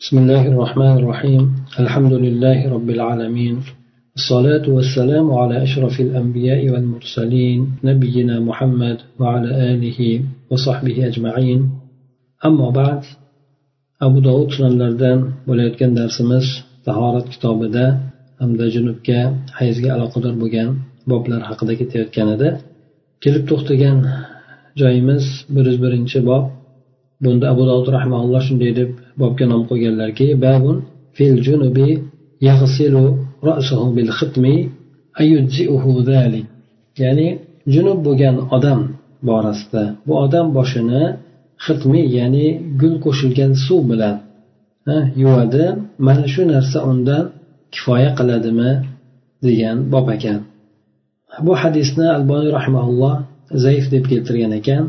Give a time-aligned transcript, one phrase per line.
[0.00, 1.43] بسم الله الرحمن الرحيم
[1.79, 3.55] الحمد لله رب العالمين
[4.15, 9.99] الصلاة والسلام على أشرف الأنبياء والمرسلين نبينا محمد وعلى آله
[10.51, 11.69] وصحبه أجمعين
[12.45, 13.01] أما بعد
[14.01, 16.45] أبو داود sunanlardan bo'layotgan darsimiz
[16.85, 17.85] tahorat kitobida
[18.41, 19.19] hamda junubga
[19.59, 20.69] hayzga aloqador bo'lgan
[21.11, 22.49] boblar haqida ketayotgan edi
[23.23, 23.97] kelib to'xtagan
[24.81, 25.23] joyimiz
[25.53, 26.43] bir yuz birinchi bob
[27.23, 28.89] bunda abu dovud rahmaulloh shunday deb
[29.19, 30.77] bobga nom qo'yganlarki babun
[31.17, 31.89] fil junubi
[32.47, 33.05] yaghsilu
[33.49, 34.55] ra'sahu bil khitmi
[35.21, 36.45] ayujzi'uhu zalik
[37.01, 37.27] ya'ni
[37.73, 38.79] junub bo'lgan odam
[39.27, 41.03] borasida bu odam boshini
[41.65, 42.47] xitmi ya'ni
[42.81, 44.15] gul qo'shilgan suv bilan
[45.21, 45.65] yuvadi
[46.05, 47.23] mana shu narsa undan
[47.73, 48.71] kifoya qiladimi?
[49.45, 50.39] degan bob ekan.
[51.45, 53.15] Bu hadisni alboniy rahimaulloh
[53.63, 54.83] zaif deb keltirgan ekan.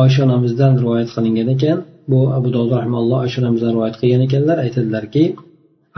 [0.00, 1.78] Oysha onamizdan rivoyat qilingan ekan.
[2.11, 5.25] bu abu dovud rahimalloh oysha onamizdan rivoyat qilgan ekanlar aytadilarki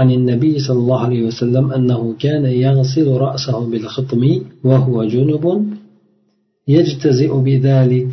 [0.02, 4.24] عن النبي صلى الله عليه وسلم أنه كان يغسل رأسه بالخطم
[4.68, 5.46] وهو جنب
[6.76, 8.12] يجتزئ بذلك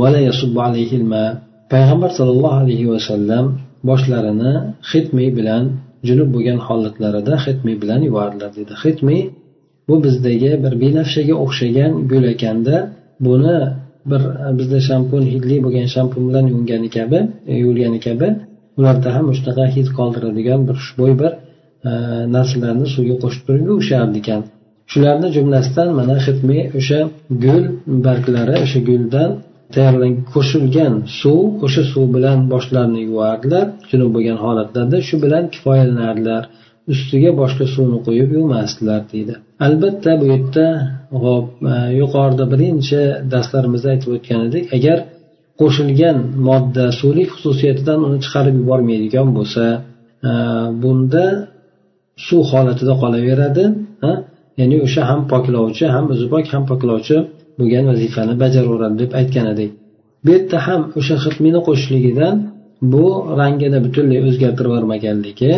[0.00, 1.30] ولا يصب عليه الماء
[1.72, 3.44] payg'ambar sollallohu alayhi vasallam
[3.88, 4.54] boshlarini
[4.90, 5.64] xitmi bilan
[6.08, 9.18] junub bo'lgan holatlarida xitmi bilan yuvardilar dedi xitmi
[9.88, 12.76] bu bizdagi bir binafshaga o'xshagan gul ekanda
[13.26, 13.58] buni
[14.11, 17.19] bir e, bizda shampun hidli bo'lgan shampun bilan yuvgani kabi
[17.51, 18.27] e, yuvilgani kabi
[18.79, 21.31] ularda ham shunaqa hid qoldiradigan bir xushbo'y bir
[21.89, 21.91] e,
[22.35, 24.41] narsalarni suvga qo'shib turib yuvishardi ekan.
[24.91, 26.99] Shularni jumlasidan mana xitmi o'sha
[27.43, 27.63] gul
[28.05, 29.29] barglari o'sha guldan
[29.75, 33.65] tayyorlangan qo'shilgan suv o'sha suv bilan boshlarini yuvardilar.
[33.89, 36.43] Junub bo'lgan holatlarda shu bilan kifoyalanardilar
[36.93, 39.33] ustiga boshqa suvni qo'yib yuvmasdilar deydi.
[39.67, 40.65] Albatta bu yerda
[41.23, 42.99] hop e, yuqorida birinchi
[43.33, 44.65] darslarimizda aytib o'tgan edik.
[44.77, 44.97] Agar
[45.61, 49.63] qo'shilgan modda suvlik xususiyatidan uni chiqarib yubormaydigan bo'lsa
[50.29, 50.31] e,
[50.83, 51.25] bunda
[52.27, 53.65] suv holatida qolaveradi
[54.59, 57.17] ya'ni o'sha ham poklovchi ham o'zi pok ham poklovchi
[57.59, 59.71] bo'lgan vazifani bajaraveradi deb aytgan edik.
[60.23, 62.35] Bu yerda ham o'sha xitmini qo'shishligidan
[62.93, 63.05] bu
[63.41, 65.51] rangini butunlay o'zgartirib yubormaganligi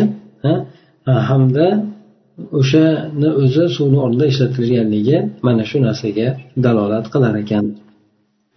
[1.28, 1.66] hamda
[2.60, 6.28] o'shani o'zi suvni o'rnida ishlatilganligi mana shu narsaga
[6.64, 7.64] dalolat qilar ekan.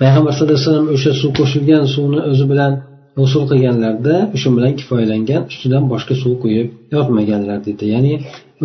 [0.02, 2.74] Payg'ambar sallallohu alayhi vasallam o'sha suv qo'shilgan suvni o'zi bilan
[3.18, 8.14] g'usul qilganlarida o'sha bilan kifoyalangan ustidan boshqa suv quyib yotmaganlar deydi ya'ni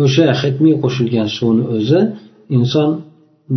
[0.05, 1.99] o'sha xitmiy qo'shilgan suvni o'zi
[2.57, 2.89] inson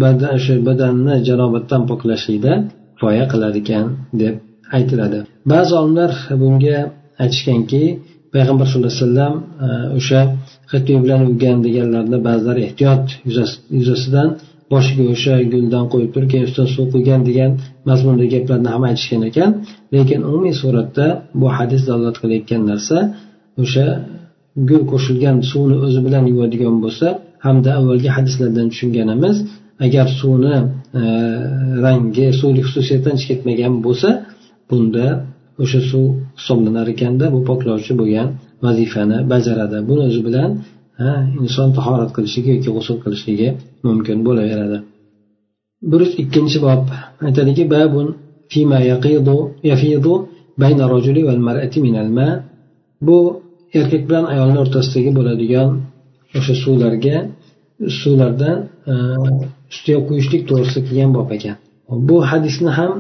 [0.02, 2.52] badan o'sha badanni janobatdan poklashlikda
[2.96, 3.86] kifoya qilar ekan
[4.22, 4.34] deb
[4.76, 5.18] aytiladi.
[5.52, 6.12] Ba'zi olimlar
[6.42, 6.78] bunga
[7.22, 7.82] aytishganki
[8.34, 9.34] payg'ambar sallallohu alayhi vasallam
[9.66, 9.68] e,
[9.98, 10.20] o'sha
[10.72, 13.04] xitoy bilan yuvgan deganlarni ba'zilari ehtiyot
[13.78, 14.28] yuzasidan
[14.72, 17.50] boshiga o'sha guldan qo'yib turib keyin ustidan suv quygan degan
[17.88, 19.50] mazmundagi gaplarni ham aytishgan ekan.
[19.94, 21.06] Lekin umumiy suratda
[21.40, 22.96] bu hadis dalolat qilayotgan narsa
[23.62, 23.86] o'sha
[24.68, 27.06] gul qo'shilgan suvni o'zi bilan yuvadigan bo'lsa
[27.46, 29.36] hamda avvalgi hadislardan tushunganimiz
[29.86, 30.56] agar suvni
[31.00, 31.02] e,
[31.84, 34.08] rangi suvlik xususiyatdan chiqib ketmagan bo'lsa
[34.70, 35.06] bunda
[35.62, 36.06] o'sha suv
[36.38, 38.28] hisoblanar ekanda bu poklovchi bo'lgan
[38.64, 39.78] vazifani bajaradi.
[39.88, 40.50] Buni o'zi bilan
[41.44, 43.48] inson tahorat qilishligi yoki g'usul qilishligi
[43.86, 44.78] mumkin bo'laveradi.
[45.90, 46.84] Bir yuz ikkinchi bob.
[47.26, 48.06] Aytadiki babun
[48.52, 49.36] fima yaqidu
[49.70, 50.14] yafidu
[50.62, 52.28] bayna rajuli val mar'ati min al ma.
[53.06, 53.18] Bu
[53.78, 55.68] erkak bilan ayolni o'rtasidagi bo'ladigan
[56.38, 57.16] o'sha suvlarga
[58.00, 58.56] suvlardan
[58.92, 58.94] e,
[59.72, 61.56] ustiga quyishlik to'g'risida kelgan bob ekan.
[62.08, 62.92] Bu hadisni ham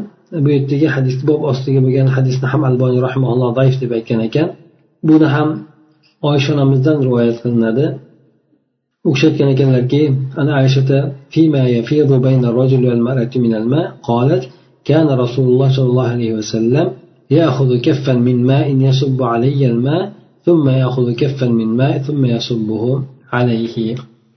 [0.43, 4.47] bu yerdagi hadis bob ostiga bo'lgan hadisni ham alboniy rahimaulloh zaif deb aytgan ekan
[5.07, 5.49] buni ham
[6.29, 7.85] oysha onamizdan rivoyat qilinadi
[9.07, 10.01] u kishi aytgan ekanlarki
[10.41, 10.99] ana aishata
[11.35, 14.43] فيما يفيض بين الرجل والمرأة من الماء قالت
[14.89, 16.87] كان رسول الله صلى الله عليه وسلم
[17.37, 20.03] يأخذ كفا من ماء يصب علي الماء
[20.45, 22.83] ثم يأخذ كفا من ماء ثم يصبه
[23.35, 23.75] عليه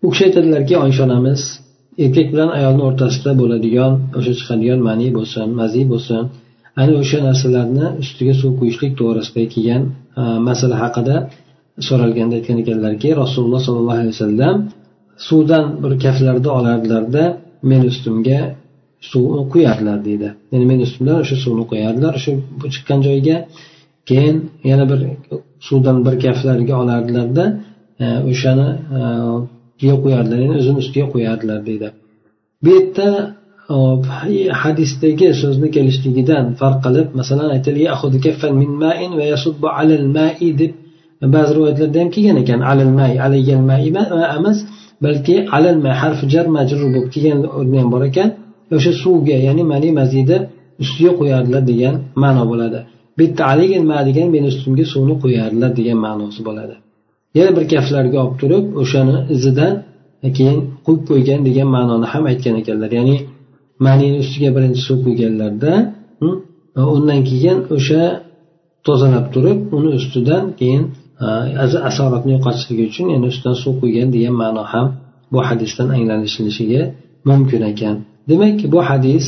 [0.02, 1.40] u kishi aytadilarki oysha onamiz
[1.97, 6.23] erkak bilan ayolni o'rtasida bo'ladigan o'sha chiqadigan mani bo'lsin mazi bo'lsin
[6.81, 9.83] ana o'sha narsalarni ustiga suv quyishlik to'g'risida kelgan
[10.19, 11.15] e, masala haqida
[11.87, 14.55] so'ralganda aytgan ekanlarki rasululloh sollallohu alayhi vasallam
[15.27, 17.23] suvdan bir kaflarda olardilarda
[17.71, 18.39] men ustimga
[19.11, 20.29] suvni quyardilar deydi.
[20.51, 22.31] Ya'ni men ustimdan o'sha suvni quyardilar o'sha
[22.73, 23.37] chiqqan joyiga
[24.09, 24.37] keyin
[24.71, 24.99] yana bir
[25.67, 27.45] suvdan bir kaflariga olardilarda
[28.03, 28.67] e, o'shani
[28.97, 29.01] e,
[29.83, 31.87] ustiga qo'yardilar ya'ni o'zini ustiga qo'yardilar deydi.
[32.63, 33.07] Bu yerda
[34.63, 37.87] hadisdagi so'zni kelishligidan farq qilib masalan aytiladek
[40.61, 40.71] deb
[41.35, 43.81] ba'zi rivoyatlarda ham kelgan ekan alal may alayyal may
[44.37, 44.57] emas
[45.05, 48.29] balki alal may harfi jar majrur bo'lib kelgan o'rni ham bor ekan
[48.75, 50.37] o'sha suvga ya'ni mani mazida
[50.83, 52.79] ustiga qo'yadilar degan ma'no bo'ladi.
[53.19, 56.75] Bitta aligin degan meni ustimga suvni qo'yardilar degan ma'nosi bo'ladi.
[57.37, 59.73] Yana bir kaftlarga olib turib o'shani izidan
[60.37, 62.89] keyin quyib qo'ygan degan ma'noni ham aytgan ekanlar.
[62.99, 63.17] Ya'ni
[63.85, 65.73] manini ustiga birinchi suv quyganlarda
[66.95, 68.03] undan keyin o'sha
[68.87, 70.83] tozalab turib uni ustidan keyin
[71.89, 74.87] asoratni yo'qotishligi uchun yana ustidan suv quygan degan ma'no ham
[75.33, 76.83] bu hadisdan anglanilishiga
[77.29, 77.95] mumkin ekan.
[78.29, 79.25] Demak bu hadis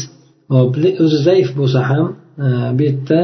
[1.03, 2.07] o'zi zaif bo'lsa ham
[2.45, 2.47] e,
[2.77, 3.19] bu yerda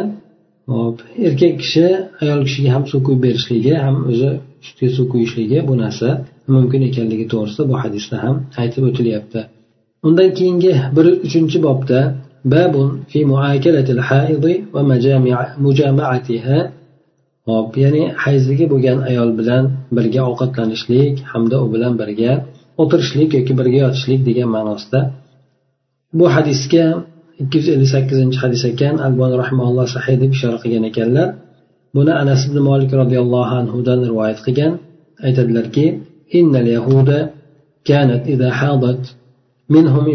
[1.28, 1.86] erkak kishi
[2.22, 4.30] ayol kishiga ham suv quyib berishligi ham o'zi
[4.66, 6.10] sutga suv quyishligi bu narsa
[6.54, 9.40] mumkin ekanligi to'g'risida bu hadisda ham aytib o'tilyapti.
[10.08, 12.00] Undan keyingi bir uchinchi bobda
[12.54, 14.82] babun fi muakalatil haidi va
[15.66, 16.58] mujama'atiha.
[17.50, 19.64] Hop ya'ni hayzligi bo'lgan ayol bilan
[19.98, 22.32] birga ovqatlanishlik hamda u bilan birga
[22.82, 25.00] o'tirishlik yoki birga yotishlik degan ma'nosida.
[26.18, 26.86] Bu hadisga
[27.42, 28.96] ikki yuz ellik sakkizinchi hadis ekan.
[29.08, 31.28] Albon rahmaulloh sahiy deb ishora qilgan ekanlar.
[31.96, 34.74] Buni anas ibn molik roziyallohu anhudan rivoyat qilgan.
[35.26, 35.86] Aytadilarki
[36.40, 37.20] innal yahuda
[37.86, 39.16] كانت إذا حاضت
[39.70, 40.06] منهم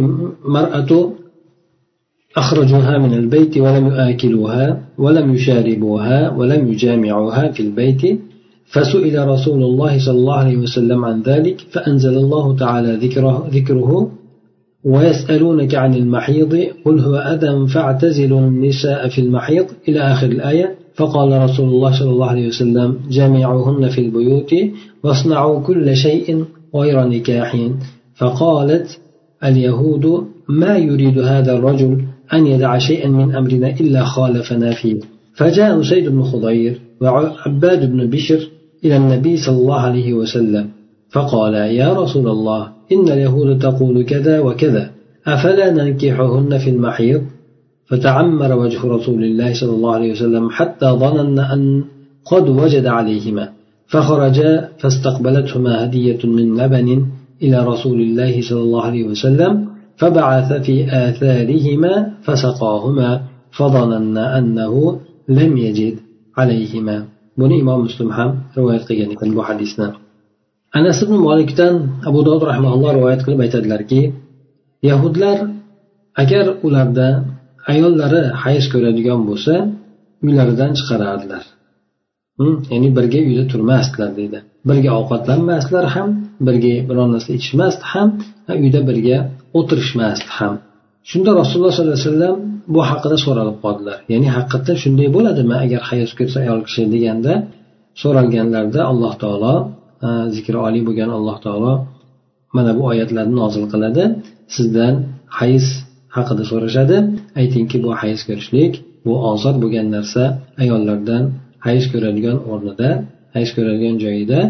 [0.45, 1.13] مرأة
[2.37, 8.21] أخرجوها من البيت ولم يآكلوها ولم يشاربوها ولم يجامعوها في البيت
[8.67, 14.11] فسئل رسول الله صلى الله عليه وسلم عن ذلك فأنزل الله تعالى ذكره, ذكره
[14.85, 21.69] ويسألونك عن المحيض قل هو أذى فاعتزلوا النساء في المحيض إلى آخر الآية فقال رسول
[21.69, 24.55] الله صلى الله عليه وسلم جامعوهن في البيوت
[25.05, 26.45] واصنعوا كل شيء
[26.75, 27.69] غير نكاح.
[28.17, 28.99] فقالت
[29.45, 35.01] اليهود ما يريد هذا الرجل أن يدع شيئا من أمرنا إلا خالفنا فيه.
[35.35, 38.49] فجاء سيد بن خضير وعباد بن بشر
[38.85, 40.69] إلى النبي صلى الله عليه وسلم
[41.11, 44.91] فقال يا رسول الله إن اليهود تقول كذا وكذا
[45.27, 47.23] أفلا ننكحهن في المحيض؟
[47.89, 51.85] فتعمر وجه رسول الله صلى الله عليه وسلم حتى ظنن أن
[52.31, 53.45] قد وجد عليهما
[53.93, 56.89] فخرجا فاستقبلتهما هدية من لبن
[57.43, 59.53] إلى رسول الله صلى الله عليه وسلم
[59.97, 60.75] فبعث في
[61.07, 63.11] آثارهما فسقاهما
[63.57, 65.95] فظنن أنه لم يجد
[66.37, 66.97] عليهما.
[67.39, 69.89] بني إمام مسلم ham rivoyat qilgan ekan bu hadisni.
[70.79, 71.75] Anas ibn molikdan
[72.09, 74.01] abu dovud rahmaulloh rivoyat qilib aytadilarki
[74.89, 75.39] yahudlar
[76.23, 77.09] agar ularda
[77.73, 79.55] ayollari hayz ko'radigan bo'lsa
[80.25, 81.45] uylaridan chiqarardilar.
[82.39, 84.39] Hm, ya'ni birga uyda turmasdilar deydi.
[84.69, 86.09] Birga ovqatlanmasdilar ham
[86.47, 88.09] birga biron narsa ichishmasdi ham
[88.65, 89.19] uyda birga
[89.59, 90.55] o'tirishmasdi ham.
[91.11, 92.37] Shunda rasululloh sollallohu alayhi vasallam
[92.75, 93.99] bu haqida so'ralib qoldilar.
[94.13, 95.55] Ya'ni haqiqatdan shunday bo'ladimi?
[95.65, 97.33] Agar hayz ko'rsa ayol kishi deganda
[98.03, 99.55] so'ralganlarida alloh taolo
[100.07, 101.73] e, zikri oliy bo'lgan alloh taolo
[102.57, 104.05] mana bu oyatlarni nozil qiladi.
[104.57, 104.95] Sizdan
[105.39, 105.65] hayz
[106.17, 106.97] haqida so'rashadi.
[107.41, 108.73] Aytingki bu hayz ko'rishlik
[109.07, 110.23] bu ozod bo'lgan narsa
[110.63, 111.23] ayollardan
[111.67, 112.89] hayz ko'radigan o'rnida
[113.37, 114.41] hayz ko'radigan joyida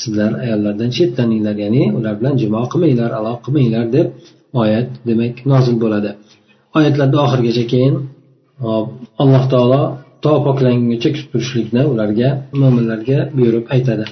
[0.00, 4.06] sizlar ayollardan chetlaninglar ya'ni ular bilan jimo qilmanglar aloqa qilmanglar deb
[4.62, 6.10] oyat demak nozil bo'ladi.
[6.78, 7.94] Oyatlarni oxirigacha keyin
[9.22, 9.82] alloh taolo
[10.24, 12.28] to poklanguncha kutib turishlikni ularga
[12.60, 14.04] mo'minlarga buyurib aytadi.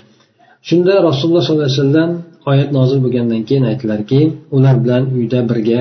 [0.68, 2.10] Shunda rasululloh sollallohu alayhi vasallam
[2.50, 4.20] oyat nozil bo'lgandan keyin aytdilarki
[4.56, 5.80] ular bilan uyda birga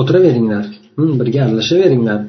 [0.00, 0.64] o'tiraveringlar
[1.20, 2.20] birga aralashaveringlar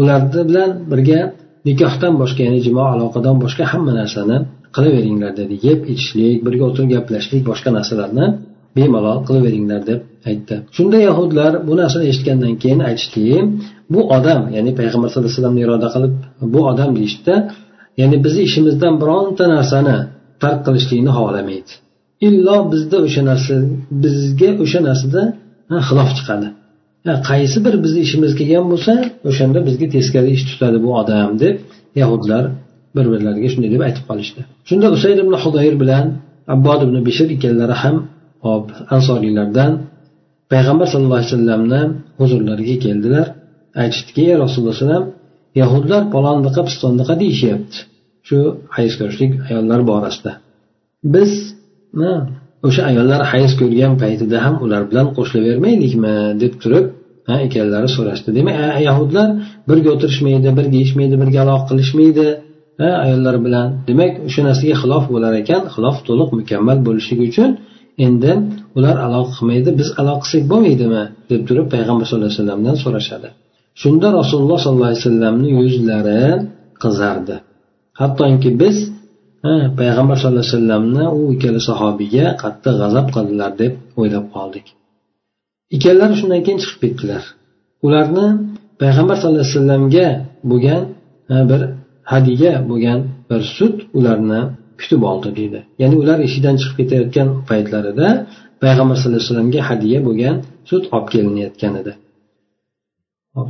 [0.00, 1.20] ular bilan birga
[1.68, 4.36] nikohdan boshqa ya'ni jimo aloqadan boshqa hamma narsani
[4.76, 5.54] qilaveringlar dedi.
[5.68, 8.26] Yeb ichishlik birga o'tirib gaplashishlik boshqa narsalarni
[8.76, 10.00] bemalol qilaveringlar deb
[10.30, 10.54] aytdi.
[10.76, 13.38] Shunda yahudlar bu narsani eshitgandan keyin aytishdiki
[13.92, 16.14] bu odam ya'ni payg'ambar sallallohu alayhi vasallamni iroda qilib
[16.54, 17.34] bu odam deyishdida
[18.00, 19.96] ya'ni bizni ishimizdan bironta narsani
[20.42, 21.72] tark qilishlikni xohlamaydi.
[22.28, 23.54] Illo bizda o'sha narsa
[24.02, 25.22] bizga o'sha narsada
[25.88, 26.48] xilof chiqadi.
[27.28, 28.92] Qaysi bir bizni ishimiz kelgan bo'lsa
[29.28, 31.56] o'shanda bizga teskari ish tutadi bu odam deb
[32.00, 32.44] yahudlar
[32.96, 34.40] bir birlariga shunday deb aytib qolishdi.
[34.68, 36.04] Shunda usayd ibn hudayr bilan
[36.54, 37.96] abbod ibn bishir ikkalalari ham
[38.46, 38.66] hop
[38.96, 39.72] ansoriylardan
[40.52, 41.82] payg'ambar sallallohu alayhi vasallamni
[42.20, 43.26] huzurlariga keldilar.
[43.82, 45.04] Aytishdiki ey rasululloh alayhivasallam
[45.60, 47.76] yahudlar palondiqa pistondiqa deyishyapti.
[48.28, 48.38] Shu
[48.76, 50.32] hayz ko'rishlik ayollar borasida.
[51.14, 51.32] Biz
[52.66, 56.86] o'sha ayollar hayz ko'rgan paytida ham ular bilan qo'shilavermaylikmi deb turib
[57.28, 58.28] ha ekanlari so'rashdi.
[58.38, 58.56] Demak
[58.88, 59.28] yahudlar
[59.68, 62.26] birga o'tirishmaydi birga yeyishmaydi birga aloqa qilishmaydi
[62.80, 63.66] ha ayollar bilan.
[63.88, 67.50] Demak o'sha narsaga xilof bo'lar ekan xilof to'liq mukammal bo'lishligi uchun
[68.06, 68.32] endi
[68.78, 73.28] ular aloqa qilmaydi biz aloqa qilsak bo'lmaydimi deb turib payg'ambar sallallohu alayhi vasallamdan so'rashadi.
[73.82, 76.22] Shunda rasululloh sollallohu alayhi vasallamni yuzlari
[76.82, 77.34] qizardi.
[78.00, 78.76] Hattoki biz
[79.80, 84.66] payg'ambar sallallohu alayhi vasallamni u ikkala sahobiyga qattiq g'azab qildilar deb o'ylab qoldik.
[85.74, 87.22] Ikkalalari shundan keyin chiqib ketdilar.
[87.86, 88.26] Ularni
[88.82, 90.08] payg'ambar sallallohu alayhi vasallamga
[90.50, 90.82] bo'lgan
[91.50, 91.60] bir
[92.12, 92.98] hadya bo'lgan
[93.30, 94.40] bir sut ularni
[94.80, 95.60] kutib oldi deydi.
[95.80, 98.08] Ya'ni ular eshikdan chiqib ketayotgan paytlarida
[98.62, 100.36] payg'ambar sallallohu alayhi vasallamga hadya bo'lgan
[100.68, 101.92] sut olib kelinayotgan edi.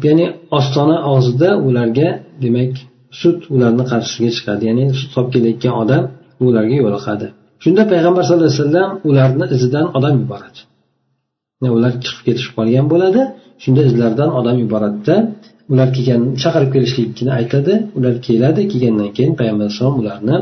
[0.06, 0.26] Ya'ni
[0.58, 2.08] ostona og'zida ularga
[2.44, 2.72] demak
[3.20, 4.62] sut ularni qarshisiga chiqadi.
[4.70, 6.02] Ya'ni sut kelayotgan odam
[6.46, 7.26] ularga yo'liqadi.
[7.62, 10.60] Shunda payg'ambar sallallohu alayhi vasallam ularni izidan odam yuboradi
[11.76, 13.20] ular chiqib ketishib qolgan bo'ladi.
[13.62, 15.16] Shunda izlaridan odam yuboradida
[15.72, 18.60] ular kelgan chaqirib kelishlikni aytadi ular keladi.
[18.72, 20.36] Kelgandan keyin payg'ambar alayhisalom ularni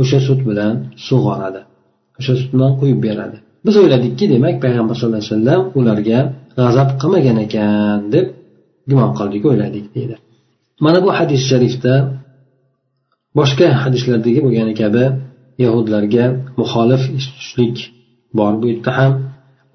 [0.00, 0.74] o'sha sut bilan
[1.06, 1.60] sug'oradi
[2.18, 3.36] o'sha sut bilan quyib beradi.
[3.66, 6.18] Biz o'yladikki demak payg'ambar sallallohu alayhi vasallam ularga
[6.58, 8.26] g'azab qilmagan ekan deb
[8.90, 10.14] gumon qildik o'yladik deydi.
[10.84, 11.94] Mana bu hadis sharifda
[13.38, 15.04] boshqa hadislardagi bo'lgani kabi
[15.64, 16.24] yahudlarga
[16.60, 17.76] muxolif ish tutishlik
[18.38, 19.12] bor bu yerda ham.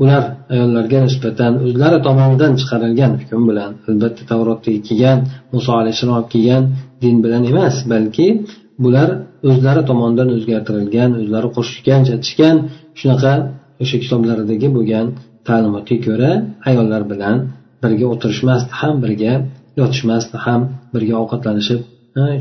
[0.04, 0.24] Ular
[0.54, 5.20] ayollarga nisbatan o'zlari tomonidan chiqarilgan hukm bilan albatta tavrotdagi kelgan
[5.54, 6.64] muso alayhissalom olib kelgan
[7.04, 8.28] din bilan emas balki
[8.84, 9.10] bular
[9.50, 12.56] o'zlari tomonidan o'zgartirilgan o'zlari qo'shishgan chatishgan
[13.00, 13.34] shunaqa
[13.84, 15.06] o'sha kitoblaridagi bo'lgan
[15.48, 16.32] ta'limotga ko'ra
[16.70, 17.38] ayollar bilan
[17.84, 19.34] birga o'tirishmasdi ham birga
[19.80, 20.62] yotishmasdi ham
[20.94, 21.82] birga ovqatlanishib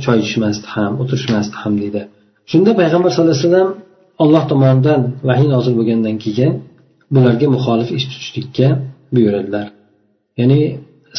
[0.05, 2.03] choy ichishmasdi ham o'tirishmasdi ham deydi.
[2.50, 3.71] Shunda payg'ambar sallallohu alayhi vasallam
[4.23, 6.53] alloh tomonidan vahiy nozil bo'lgandan keyin
[7.15, 8.69] bularga muxolif ish tutishlikka
[9.15, 9.67] buyuradilar.
[10.41, 10.61] Ya'ni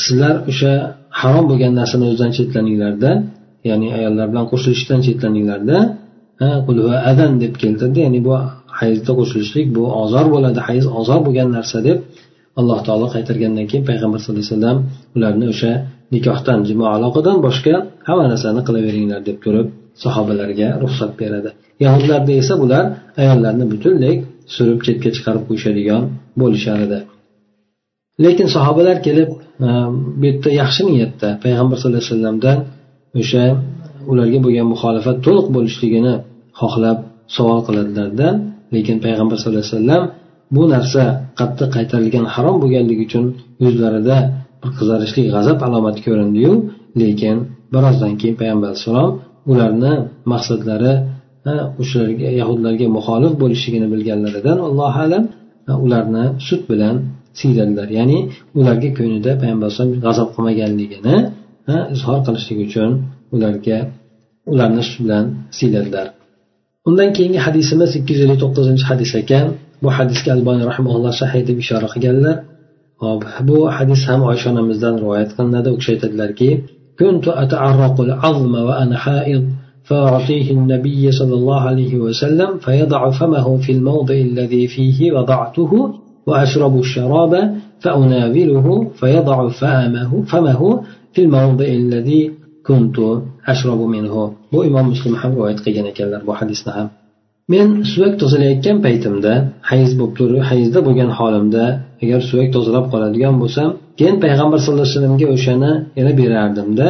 [0.04, 0.74] sizlar o'sha
[1.20, 3.12] harom bo'lgan narsani o'zidan chetlaninglarda
[3.70, 5.78] ya'ni ayollar bilan qo'shilishdan chetlaninglarda
[7.12, 8.00] adan deb keltirdi.
[8.06, 8.34] Ya'ni bu
[8.80, 11.98] hayzda qo'shilishlik bu ozor bo'ladi hayz ozor bo'lgan narsa deb
[12.60, 14.78] alloh taolo qaytargandan keyin payg'ambar sallallohu alayhi vasallam
[15.16, 15.72] ularni o'sha
[16.14, 17.76] nikohdan jimo aloqadan boshqa
[18.08, 19.68] hamma narsani qilaveringlar deb turib
[20.04, 21.50] sahobalarga ruxsat beradi.
[21.86, 22.84] Yahudlarda esa bular
[23.22, 24.16] ayollarni butunlay
[24.56, 26.04] surib chetga chiqarib qo'yishadigan
[26.42, 27.00] bo'lishar edi
[28.24, 29.30] lekin sahobalar kelib
[30.20, 32.58] bu yerda yaxshi niyatda payg'ambar sallallohu alayhi vasallamdan
[33.22, 33.44] o'sha
[34.12, 36.14] ularga bo'lgan muxolifat to'liq bo'lishligini
[36.62, 36.98] xohlab
[37.36, 38.28] savol qiladilarda
[38.76, 40.04] lekin payg'ambar sallallohu alayhi vasallam
[40.56, 41.04] bu narsa
[41.40, 43.26] qattiq qaytarilgan harom bo'lganligi uchun
[43.64, 44.18] yuzlarida
[44.80, 46.52] qizarishlik g'azab alomati ko'rindiyu.
[47.02, 47.36] Lekin
[47.74, 49.12] birozdan keyin payg'ambar alayhissalom
[49.52, 49.94] ularni
[50.34, 50.94] maqsadlari
[51.82, 55.24] o'shalarga yahudlarga muxolif bo'lishligini bilganlaridan allohu alam
[55.86, 56.96] ularni sut bilan
[57.40, 58.20] siyladilar ya'ni
[58.60, 61.16] ularga ko'nglida payg'ambar alayhisalom g'azab qilmaganligini
[61.96, 62.90] izhor qilishlik uchun
[63.36, 63.78] ularga
[64.54, 65.26] ularni sut bilan
[65.58, 66.08] siyladilar
[66.88, 69.46] undan keyingi hadisimiz ikki yuz ellik to'qqizinchi hadis ekan.
[69.84, 72.36] Bu hadisga alboniy rahimulloh sahiy deb ishora qilganlar.
[73.02, 75.70] hop bu hadis ham oysha onamizdan rivoyat qilinadi.
[75.74, 76.50] U kishi aytadilarki
[79.88, 85.72] فأعطيه النبي صلى الله عليه وسلم فيضع فمه في الموضع الذي فيه وضعته
[86.28, 87.34] وأشرب الشراب
[87.80, 88.68] فأناوله
[89.00, 90.62] فيضع فمه فمه
[91.14, 92.32] في الموضع الذي
[92.68, 92.98] كنت
[93.48, 96.90] أشرب منه بو إمام مسلم حب رويت قيانا كلا بو حديثنا
[97.50, 102.86] من سوك تصليك كم بيتم ده حيز بكتور حيز ده حالم ده agar suyak tozalab
[102.94, 106.88] qoladigan bo'lsam keyin payg'ambar sallallohu alayhi vasallamga o'shani yana berardimda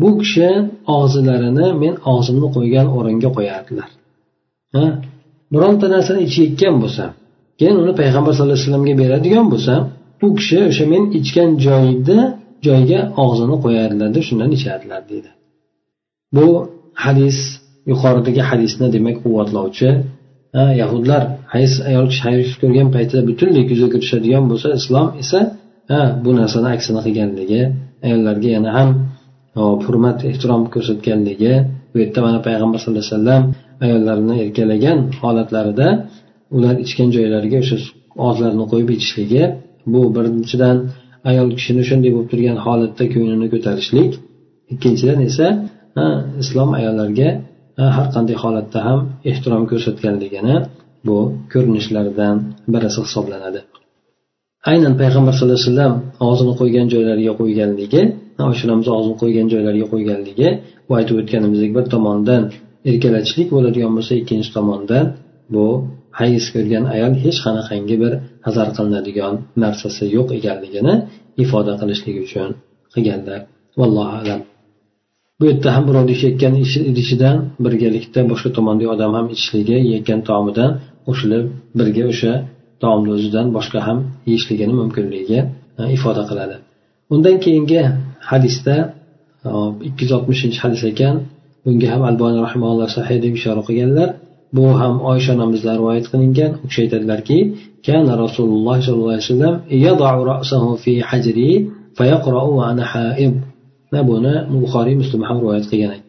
[0.00, 0.48] bu kishi
[0.96, 3.90] og'zilarini men og'zimni qo'ygan o'ringa qo'yardilar.
[5.52, 7.10] Bironta narsani ichayotgan bo'lsam
[7.58, 9.80] keyin uni payg'ambar sallallohu alayhi vasallamga beradigan bo'lsam
[10.26, 12.18] u kishi o'sha men ichgan joyda
[12.66, 15.30] joyiga og'zini qo'yardilarda shundan ichardilar deydi.
[16.36, 16.46] Bu
[17.04, 17.38] hadis
[17.90, 19.88] yuqoridagi hadisni demak quvvatlovchi
[20.54, 21.22] yahudlar
[21.54, 25.38] hayz ayol kishi hayz ko'rgan paytida butunlay yuzaga kirishadigan bo'lsa islom esa
[26.24, 27.62] bu narsani aksini qilganligi
[28.06, 28.88] ayollarga yana ham
[29.84, 31.52] hurmat ehtirom ko'rsatganligi
[31.92, 33.42] bu yerda mana payg'ambar sallallohu alayhi vasallam
[33.84, 35.88] ayollarni erkalagan holatlarida
[36.56, 37.76] ular ichgan joylariga o'sha
[38.26, 39.42] og'izlarini qo'yib ichishligi
[39.92, 40.76] bu birinchidan
[41.30, 44.10] ayol kishini shunday bo'lib turgan holatda ko'nglini ko'tarishlik
[44.74, 45.46] ikkinchidan esa
[46.42, 47.28] islom ayollarga
[47.96, 50.54] har qanday holatda ham ehtirom ko'rsatganligini
[51.06, 51.18] bu
[51.52, 52.36] ko'rinishlardan
[52.72, 53.60] birisi hisoblanadi.
[54.70, 55.94] Aynan payg'ambar sallallohu alayhi vasallam
[56.28, 58.02] og'zini qo'ygan joylariga qo'yganligi
[58.50, 60.48] oshiramiz og'zini qo'ygan joylariga qo'yganligi
[60.88, 62.42] bu aytib o'tganimizdek bir tomondan
[62.90, 65.04] erkalatishlik bo'ladigan bo'lsa ikkinchi tomondan
[65.54, 65.66] bu
[66.20, 68.12] hayz ko'rgan ayol hech qanaqangi bir
[68.46, 70.94] hazar qilinadigan narsasi yo'q ekanligini
[71.42, 72.48] ifoda qilishlik uchun
[72.94, 73.40] qilganlar.
[73.80, 74.40] Vallohu alam.
[75.40, 76.54] bu yerda ham birovni ichayotgan
[76.90, 80.70] idishidan birgalikda boshqa tomondagi odam ham ichishligi yeyotgan taomidan
[81.06, 81.44] qo'shilib
[81.78, 82.32] birga o'sha
[82.82, 85.38] taomni o'zidan boshqa ham yeyishligini mumkinligi
[85.80, 86.56] e, ifoda qiladi.
[87.14, 87.80] Undan keyingi
[88.30, 88.76] hadisda
[89.48, 89.50] e,
[89.88, 91.14] ikki yuz oltmishinchi hadis ekan
[91.64, 94.08] bunga ham alboni rahimalloh sahiy deb ishora qilganlar.
[94.56, 96.50] Bu ham oysha onamizdan rivoyat qilingan.
[96.62, 97.38] U kishi aytadilarki
[97.86, 99.54] kana rasululloh sollallohu alayhi vasallam
[103.92, 106.00] va buni buxoriy muslim ham rivoyat qilgan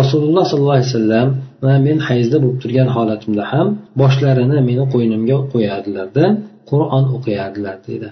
[0.00, 1.28] rasululloh sollallohu alayhi vasallam
[1.64, 3.66] va men hayzda bo'lib turgan holatimda ham
[4.00, 6.24] boshlarini meni qo'ynimga qo'yardilarda
[6.70, 8.08] qur'on o'qiyardilar deydi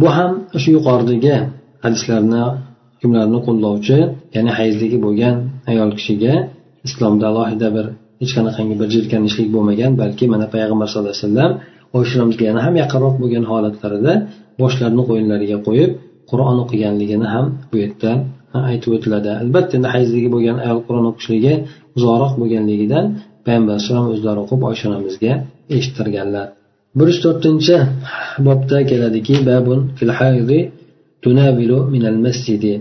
[0.00, 0.30] bu ham
[0.62, 1.36] shu yuqoridagi
[1.84, 2.44] hadislarni
[3.00, 3.98] hukmlarni qo'llovchi
[4.36, 5.36] ya'ni hayzligi bo'lgan
[5.70, 6.34] ayol kishiga
[6.88, 7.86] islomda alohida bir
[8.20, 11.52] hech qanaqangi bir jirkanishlik bo'lmagan balki mana payg'ambar sallallohu alayhi vasallam
[11.98, 14.12] oysha onamizga yana ham yaqinroq bo'lgan holatlarida
[14.62, 15.90] boshlarini qo'yinlariga qo'yib
[16.30, 18.10] qur'on o'qiganligini ham bu yerda
[18.70, 19.30] aytib o'tiladi.
[19.42, 21.54] Albatta endi hayzligi bo'lgan ayol qur'on o'qishligi
[21.96, 23.04] uzoqroq bo'lganligidan
[23.46, 25.32] payg'ambar alayhisalom o'zlari o'qib oysha onamizga
[25.76, 26.46] eshittirganlar.
[26.98, 27.76] Bir yuz to'rtinchi
[28.46, 30.60] bobda keladiki babun fil hayzi
[31.24, 32.74] tunavilu minal masjidi.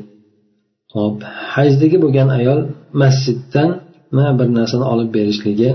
[0.96, 1.16] Hop
[1.56, 2.60] hayzdagi bo'lgan ayol
[3.02, 3.70] masjiddan
[4.40, 5.70] bir narsani olib berishligi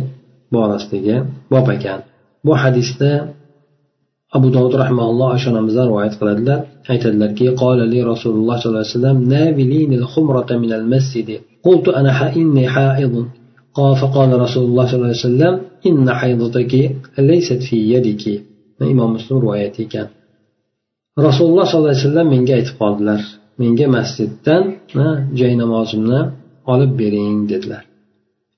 [0.55, 1.17] borasidagi
[1.53, 1.99] bob ekan.
[2.47, 3.11] Bu hadisda
[4.37, 6.59] abu dovud rahmaulloh oysha onamizdan rivoyat qiladilar.
[6.92, 11.30] aytadilarki qolali rasululloh sollallohu alayhi vasallam navilini الخمرة من المسجد
[11.68, 13.14] قلت أنا إني حائض
[13.78, 15.54] قال فقال رسول الله صلى الله عليه وسلم
[15.90, 16.74] إن حيضتك
[17.30, 18.24] ليست في يدك
[18.84, 20.08] imom muslim rivoyati ekan
[21.28, 23.22] rasululloh sollallohu alayhi vasallam menga aytib qoldilar
[23.62, 24.64] menga masjiddan
[25.40, 26.20] joy namozimni
[26.74, 27.84] olib bering dedilar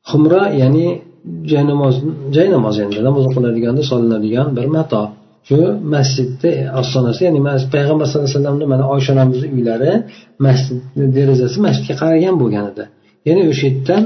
[0.09, 0.87] humra ya'ni
[1.51, 1.95] joy namoz
[2.35, 5.03] joy namoz endi namoz o'qiladiganda solinadigan bir mato
[5.48, 5.58] Shu
[5.94, 7.40] masjidni e, ostonasi ya'ni
[7.74, 9.92] payg'ambar sallallohu alayhi vasallamni mana oysha onamizni uylari
[10.46, 12.84] masjidni derazasi masjidga qaragan bo'lgan edi.
[13.28, 14.02] Ya'ni o'sha yerdan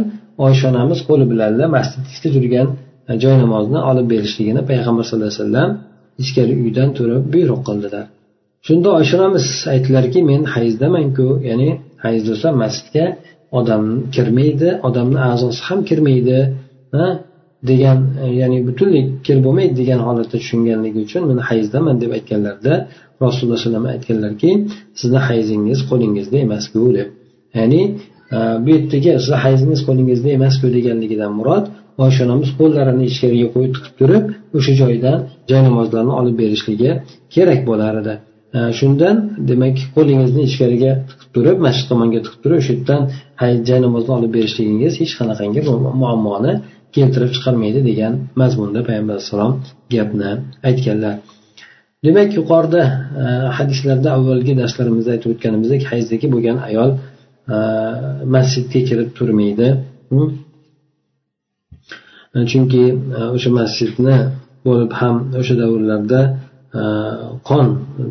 [0.46, 2.68] oysha onamiz qo'li bilanla masjidni ichida turgan
[3.10, 5.70] e, joy namozni olib berishligini payg'ambar sallallohu alayhi vasallam
[6.22, 8.04] ichkari uydan turib buyruq qildilar.
[8.66, 11.70] Shunda oysha onamiz aytdilarki men hayzdamanku ya'ni
[12.04, 13.06] hayz bo'lsa masjidga
[13.58, 16.38] odam kirmaydi odamni a'zosi ham kirmaydi
[17.70, 22.74] degan e, ya'ni butunlay kir bo'lmaydi degan holatda tushunganligi uchun men hayzdaman deb aytganlarida
[23.24, 24.50] rasululloh alayhi vasallam aytganlarki
[25.00, 27.08] sizni hayzingiz qo'lingizda emasku deb.
[27.58, 27.82] Ya'ni
[28.36, 31.64] e, bu yerdagi sizni hayzingiz qo'lingizda emasku deganligidan murod
[32.04, 34.24] oysha onamiz qo'llarini ichkariga qo'yib tiqib turib
[34.58, 35.18] o'sha joydan
[35.50, 35.62] joy
[36.20, 36.90] olib berishligi
[37.34, 38.14] kerak bo'lar edi.
[38.56, 39.16] E, shundan
[39.50, 43.02] demak qo'lingizni ichkariga tiqib turib masjid tomonga tiqib turib o'sha yerdan
[43.68, 45.60] joy namozni olib berishligingiz hech qanaqangi
[46.02, 46.52] muammoni
[46.94, 49.52] keltirib chiqarmaydi degan mazmunda payg'ambar alayhissalom
[49.94, 50.30] gapni
[50.68, 51.14] aytganlar.
[52.06, 52.82] Demak yuqorida
[53.22, 53.24] e,
[53.58, 56.90] hadislarda avvalgi darslarimizda aytib o'tganimizdek hayzdagi bo'lgan ayol
[57.54, 57.56] e,
[58.34, 59.68] masjidga kirib turmaydi.
[60.10, 60.28] Hmm?
[62.34, 62.82] E, chunki
[63.18, 64.16] e, o'sha masjidni
[64.66, 66.20] bo'lib ham o'sha davrlarda
[66.80, 66.82] e,
[67.48, 67.66] qon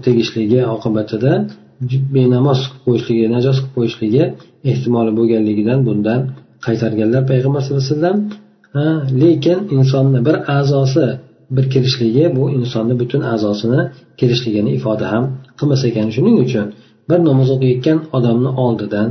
[0.06, 1.34] tegishligi oqibatida
[2.16, 4.24] benamoz qilib qo'yishligi najos qilib qo'yishligi
[4.72, 6.20] ehtimoli bo'lganligidan bundan
[6.66, 8.18] qaytarganlar payg'ambar sallallohu alayhi vasallam
[9.22, 11.08] lekin insonni bir a'zosi
[11.56, 13.82] bir kirishligi bu insonni butun a'zosini
[14.20, 15.24] kirishligini ifoda ham
[15.60, 16.08] qilmas ekan.
[16.16, 16.68] Shuning uchun
[17.10, 19.10] bir namoz o'qiyotgan odamni oldidan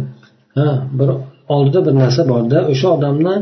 [0.57, 1.11] ha bir
[1.55, 3.35] oldida bir narsa borda o'sha odamni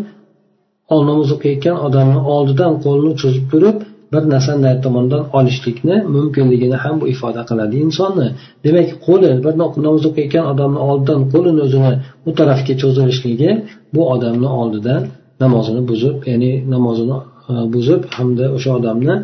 [1.10, 3.78] namoz o'qiyotgan odamni oldidan qo'lini cho'zib turib
[4.12, 8.28] bir narsani narigi tomondan olishlikni mumkinligini ham bu ifoda qiladi insonni.
[8.64, 9.54] Demak qo'li bir
[9.86, 11.92] namoz o'qiyotgan odamni oldidan qo'lini o'zini
[12.28, 13.50] u tarafga cho'zilishligi
[13.94, 15.02] bu odamni oldidan
[15.40, 17.16] namozini buzib ya'ni namozini
[17.50, 19.16] e, buzib hamda o'sha odamni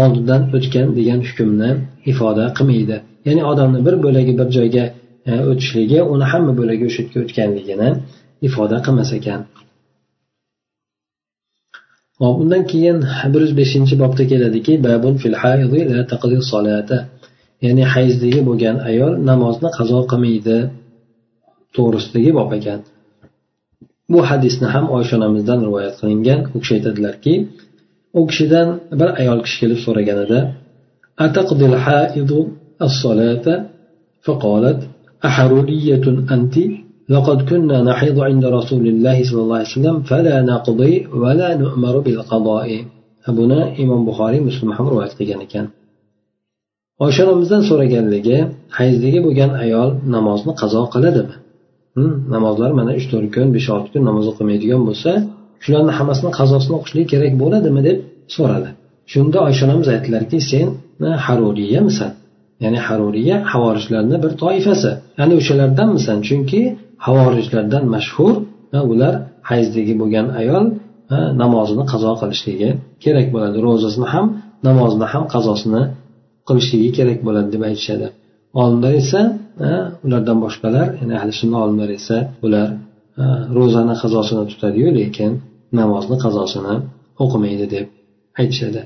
[0.00, 1.70] oldidan o'tgan degan hukmni
[2.12, 2.96] ifoda qilmaydi.
[3.28, 4.84] Ya'ni odamni bir bo'lagi bir joyga
[5.30, 7.88] e, o'tishligi uni hamma bo'lagi o'sha yerga o'tganligini
[8.48, 9.40] ifoda qilmas ekan.
[12.22, 12.98] Hop undan keyin
[13.32, 14.72] bir yuz beshinchi bobda keladiki
[15.22, 15.34] fil
[16.66, 16.98] la
[17.64, 20.56] ya'ni hayzdagi bo'lgan ayol namozni qazo qilmaydi.
[21.76, 22.80] To'g'risidagi bob ekan.
[24.13, 27.33] bu hadisni ham oysha onamizdan rivoyat qilingan u kishi aytadilarki
[28.19, 28.67] u kishidan
[28.99, 30.39] bir ayol kishi kelib so'raganida
[34.25, 34.79] فقالت
[35.29, 36.55] أحرورية أنت
[37.09, 42.69] لقد كنا نحيض عند رسول الله صلى الله عليه وسلم فلا نقضي ولا نؤمر بالقضاء
[43.39, 45.65] buni imom buxoriy muslim ham rivoyat qilgan ekan
[47.05, 48.37] oysha onamizdan so'raganligi
[48.77, 51.35] hayzdagi bo'lgan ayol namozni qazo qiladimi
[52.34, 55.10] Namozlar mana uch to'rt kun besh olti kun namoz o'qimaydigan bo'lsa
[55.64, 57.98] shularni hammasini qazosini o'qishlik kerak bo'ladimi deb
[58.36, 58.68] so'radi.
[59.12, 60.66] Shunda oysha onamiz aytdilarki sen
[61.26, 62.12] haruriyamisan?
[62.64, 64.90] Ya'ni haruriya havorijlarni bir toifasi.
[65.18, 66.60] Ya'ni o'shalardanmisan chunki
[67.06, 68.34] havorijlardan mashhur
[68.92, 69.14] ular
[69.50, 70.64] hayzdagi bo'lgan ayol
[71.42, 72.70] namozini qazo qilishligi
[73.04, 73.56] kerak bo'ladi.
[73.66, 74.26] Ro'zasini ham
[74.68, 75.82] namozni ham qazosini
[76.48, 78.06] qilishligi kerak bo'ladi deb aytishadi.
[78.62, 79.20] Olimlar esa
[80.06, 82.68] ulardan boshqalar ya'ni ahli sunna olimlar esa ular
[83.56, 85.32] ro'zani qazosini tutadiyu lekin
[85.80, 86.74] namozni qazosini
[87.24, 87.86] o'qimaydi deb
[88.40, 88.80] aytishadi.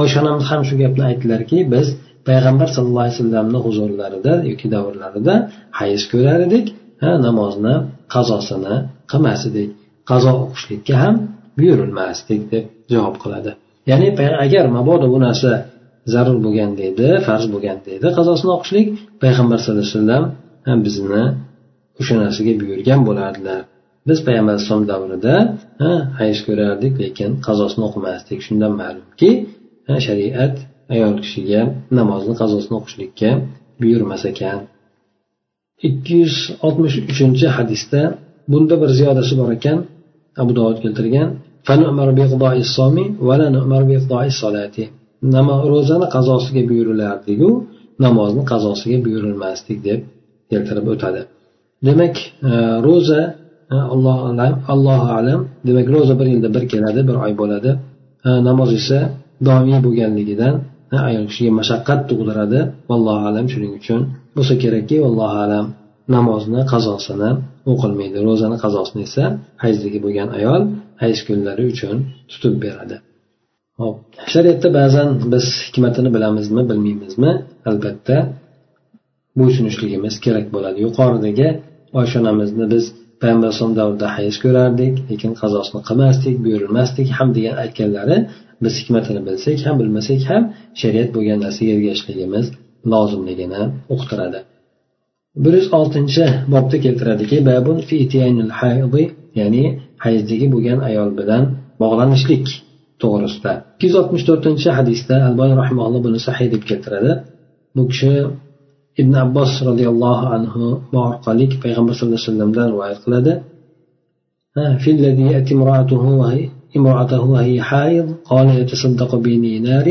[0.00, 1.86] Oysha onamiz ham shu gapni aytdilarki biz
[2.28, 5.34] payg'ambar sallallohu alayhi vasallamni huzurlarida yoki davrlarida
[5.80, 6.66] hayz ko'rar edik
[7.26, 7.74] namozni
[8.14, 8.74] qazosini
[9.10, 9.70] qilmas edik
[10.10, 11.14] qazo o'qishlikka ham
[11.58, 13.50] buyurilmasdik deb javob qiladi.
[13.90, 14.08] Ya'ni
[14.44, 15.50] agar mabodo bu narsa
[16.14, 18.88] zarur bo'lganda edi farz bo'lganda edi qazosini o'qishlik
[19.22, 20.24] payg'ambar sallallohu alayhi vasallam
[20.68, 21.24] ham bizni
[22.00, 23.60] o'sha narsaga buyurgan bo'lardilar.
[24.08, 25.34] Biz payg'ambar alayhisalom davrida
[26.20, 28.38] hayz ko'rardik lekin qazosini o'qimasdik.
[28.46, 29.30] Shundan ma'lumki
[30.06, 30.54] shariat
[30.94, 31.60] ayol kishiga
[31.98, 33.30] namozni qazosini o'qishlikka
[33.80, 34.60] buyurmas ekan.
[35.88, 38.00] Ikki yuz oltmish uchinchi hadisda
[38.52, 39.78] bunda bir ziyodasi bor ekan.
[40.42, 41.28] Abu dovud keltirgan
[45.72, 47.50] ro'zani qazosiga buyurilardiku
[48.04, 50.00] namozni qazosiga buyurilmasdik deb
[50.50, 51.20] keltirib o'tadi.
[51.86, 52.14] Demak
[52.50, 52.52] e,
[52.86, 53.22] ro'za
[53.74, 57.70] e, alloh alam allohu alam demak ro'za bir yilda bir keladi bir oy bo'ladi.
[58.26, 58.98] E, namoz esa
[59.48, 60.54] doimiy bo'lganligidan
[60.94, 62.60] e, ayol kishiga mashaqqat tug'diradi.
[62.90, 64.00] Vallohu alam shuning uchun
[64.36, 65.66] bo'lsa kerakki vallohu alam
[66.16, 67.30] namozni qazosini
[67.72, 68.18] o'qilmaydi.
[68.28, 69.24] Ro'zani qazosini esa
[69.62, 70.62] hayzdagi bo'lgan ayol
[71.02, 71.96] hayz kunlari uchun
[72.30, 72.96] tutib beradi.
[73.80, 73.96] Hop
[74.32, 77.32] shariatda ba'zan biz hikmatini bilamizmi bilmaymizmi?
[77.70, 78.16] Albatta.
[79.40, 80.78] Bo'ysunishligimiz kerak bo'ladi.
[80.86, 81.48] Yuqoridagi
[82.00, 82.84] oysha onamizni biz
[83.22, 88.16] payg'ambar alayhisalom davrida hayz ko'rardik lekin qazosini qilmasdik buyurilmasdik ham degan aytganlari
[88.64, 90.42] biz hikmatini bilsak ham bilmasak ham
[90.80, 92.46] shariat bo'lgan narsaga ergashishligimiz
[92.92, 93.62] lozimligini
[93.94, 94.40] uqtiradi.
[95.44, 97.36] Bir yuz oltinchi bobda keltiradiki
[99.40, 99.64] ya'ni
[100.04, 101.42] hayzdagi bo'lgan ayol bilan
[101.82, 102.46] bog'lanishlik.
[103.01, 107.11] to'g'risida ikki yuz oltmish to'rtinchi hadisda albani rahimalloh buni sahiy deb keltiradi
[107.75, 108.13] bu kishi
[109.01, 110.63] ibn abbos roziyallohu anhu
[111.07, 113.33] orqali payg'ambar sallallohu alayhi vasallamdan rivoyat qiladi
[116.77, 119.87] امرأته وهي حائض قال يتصدق بدينار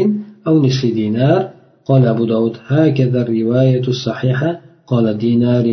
[0.46, 1.40] أو نصف دينار
[1.88, 5.66] قال أبو داود هكذا الرواية الصحيحة قال دينار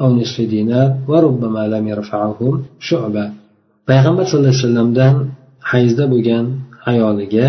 [0.00, 2.38] أو نصف دينار وربما لم يرفعه
[2.88, 3.24] شعبة
[3.88, 5.14] payg'ambar sallallohu alayhi vasallamdan
[5.70, 6.44] hayzda bo'lgan
[6.91, 7.47] ayoliga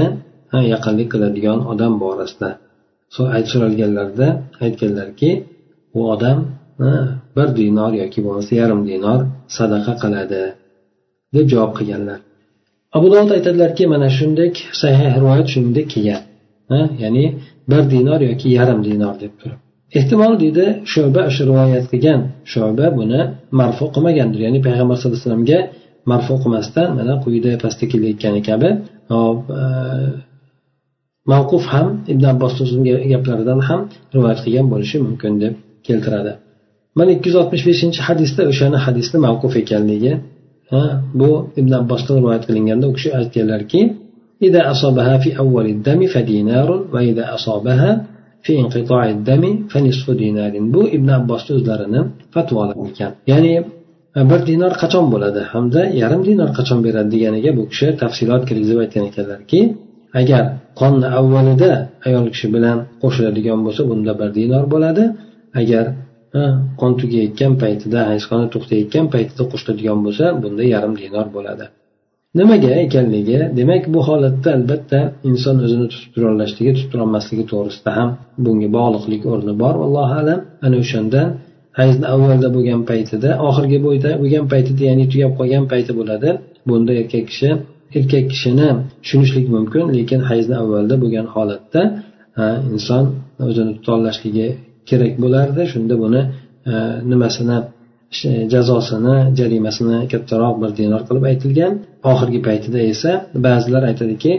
[0.73, 2.51] yaqinlik qiladigan odam borasida.
[3.51, 4.29] So'ralganlarida
[4.65, 5.31] aytganlarki
[5.99, 6.39] u odam
[7.37, 9.21] bir dinor yoki bo'lmasa yarim dinor
[9.57, 10.43] sadaqa qiladi
[11.35, 12.19] deb javob qilganlar.
[12.97, 14.49] Abu dovud aytadilarki mana shunday
[14.83, 16.23] sahih rivoyat shuningdek kelgan
[17.03, 17.25] ya'ni
[17.71, 19.59] bir dinor yoki yarim dinor deb turib.
[19.99, 22.21] Ehtimol deydi sho'ba shu rivoyat qilgan.
[22.53, 23.21] Sho'ba buni
[23.61, 25.61] marfu qilmagandir ya'ni payg'ambar sallallohu alayhi vasallamga
[26.11, 28.69] marfu qilmasdan mana quyida pastda kelayotgani kabi
[29.58, 29.62] e,
[31.32, 32.54] mavquf ham ibn abbos
[33.14, 33.82] gaplaridan ham
[34.16, 35.54] rivoyat qilgan bo'lishi mumkin deb
[35.88, 36.34] keltiradi
[36.98, 40.14] mana ikki yuz oltmish beshinchi hadisda o'shani hadisni mavquf ekanligi
[41.20, 41.30] bu
[41.62, 43.82] ibn abbosdan rivoyat qilinganda u kishi aytganlarki
[44.48, 48.06] إذا أصابها في أول الدم فدينار وإذا أصابها
[48.44, 52.02] في انقطاع الدم فنصف دينار bu ibn abbos o'zlarini
[52.34, 53.54] fatvolari ekan ya'ni
[54.31, 55.41] bir dinor qachon bo'ladi?
[55.53, 59.61] Hamda yarim dinor qachon beradi deganiga bu kishi tafsilot kirgizib aytgan ekanlarki
[60.21, 60.45] agar
[60.81, 61.71] qonni avvalida
[62.07, 65.05] ayol kishi bilan qo'shiladigan bo'lsa bunda bir dinor bo'ladi.
[65.61, 65.85] Agar
[66.81, 71.65] qon tugayotgan paytida hayzxona to'xtayotgan paytida qo'shiladigan bo'lsa bunda yarim dinor bo'ladi.
[72.39, 73.39] Nimaga ekanligi?
[73.59, 74.99] Demak bu holatda albatta
[75.31, 78.11] inson o'zini tutib turolmasligi tutib turolmasligi to'g'risida ham
[78.45, 80.41] bunga bog'liqlik o'rni bor allohu alam.
[80.67, 81.29] Ana o'shandan
[81.79, 86.31] hayzni avvalda bo'lgan paytida oxirgi bo'yda bo'lgan paytida ya'ni tugab qolgan payti bo'ladi.
[86.69, 87.51] Bunda erkak kishi
[87.99, 88.69] erkak kishini
[89.03, 91.83] tushunishlik mumkin lekin hayzni avvalda bo'lgan holatda
[92.41, 92.43] e,
[92.75, 93.05] inson
[93.49, 94.47] o'zini tutolmasligi
[94.89, 95.63] kerak bo'lardi.
[95.73, 96.21] Shunda buni
[96.71, 96.75] e,
[97.11, 97.59] nimasini
[98.29, 101.73] e, jazosini jarimasini kattaroq bir dinor qilib aytilgan.
[102.13, 103.11] Oxirgi paytida esa
[103.47, 104.33] ba'zilar aytadiki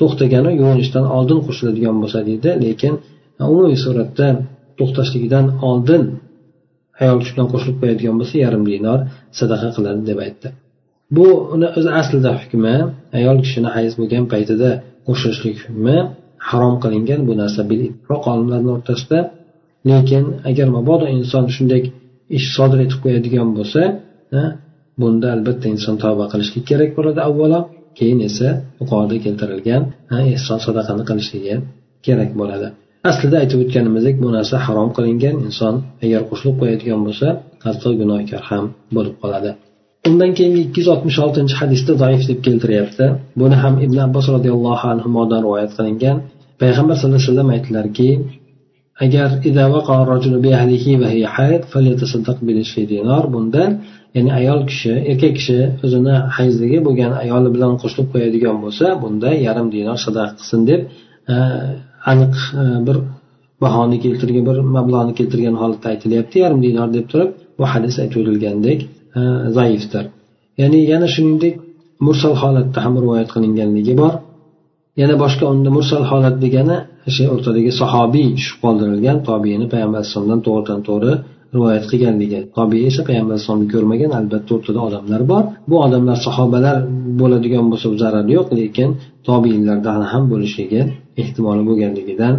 [0.00, 2.92] to'xtagani yuvinishdan oldin qo'shiladigan bo'lsa deydi lekin
[3.48, 4.28] umumiy suratda
[4.78, 6.02] to'xtashligidan oldin
[7.02, 9.00] ayol kishi bilan qo'shilib qo'yadigan bo'lsa yarim dinor
[9.38, 10.48] sadaqa qiladi deb aytdi.
[11.16, 12.76] Bu uni o'zi aslida hukmi
[13.18, 14.70] ayol kishini hayz bo'lgan paytida
[15.06, 15.96] qo'shilishlik hukmi
[16.48, 17.82] harom qilingan bu narsa bil
[18.30, 19.18] olimlarni o'rtasida.
[19.90, 21.82] Lekin agar mabodo inson shunday
[22.38, 23.80] ish sodir etib qo'yadigan bo'lsa
[25.00, 27.60] bunda albatta inson tavba qilishlik kerak bo'ladi avvalo.
[27.98, 28.48] Keyin esa
[28.80, 29.82] yuqorida keltirilgan
[30.34, 31.54] ehson sadaqani qilishligi
[32.06, 32.68] kerak bo'ladi.
[33.10, 37.26] Aslida aytib o'tganimizdek bu narsa harom qilingan inson agar qo'shilib qo'yadigan bo'lsa
[37.66, 38.64] hatto gunohkor ham
[38.96, 39.50] bo'lib qoladi.
[40.08, 43.06] Undan keyingi ikki yuz oltmish oltinchi hadisda zaif deb keltiryapti.
[43.40, 46.16] Buni ham ibn abbos roziyallohu anhudan rivoyat qilingan.
[46.62, 48.08] Payg'ambar sallallohu alayhi vasallam aytdilarki
[49.04, 49.28] agar
[53.34, 53.62] bunda
[54.16, 59.66] ya'ni ayol kishi erkak kishi o'zini hayzligi bo'lgan ayoli bilan qo'shilib qo'yadigan bo'lsa bunda yarim
[59.74, 60.80] dinor sadaqa qilsin deb
[62.10, 62.96] aniq e, bir
[63.62, 68.78] bahoni keltirgan bir mablag'ni keltirgan holatda aytilyapti yarim dinor deb turib bu hadis aytib o'tilgandek
[69.18, 69.20] e,
[69.58, 70.04] zaifdir.
[70.60, 71.54] Ya'ni yana shuningdek
[72.06, 74.12] mursal holatda ham rivoyat qilinganligi bor.
[75.00, 76.76] Yana boshqa unda mursal holat degani
[77.08, 81.12] o'sha o'rtadagi sahobiy tushib qoldirilgan tobiini payg'ambar alayhissalomdan to'g'ridan to'g'ri
[81.54, 85.42] rivoyat qilganligi tobiy esa payg'ambar alayhisalomni ko'rmagan albatta o'rtada odamlar bor.
[85.70, 86.76] Bu odamlar sahobalar
[87.20, 88.88] bo'ladigan bo'lsa zarari yo'q lekin
[89.28, 90.80] tobiyinlardan ham bo'lishligi
[91.22, 92.34] ehtimoli bo'lganligidan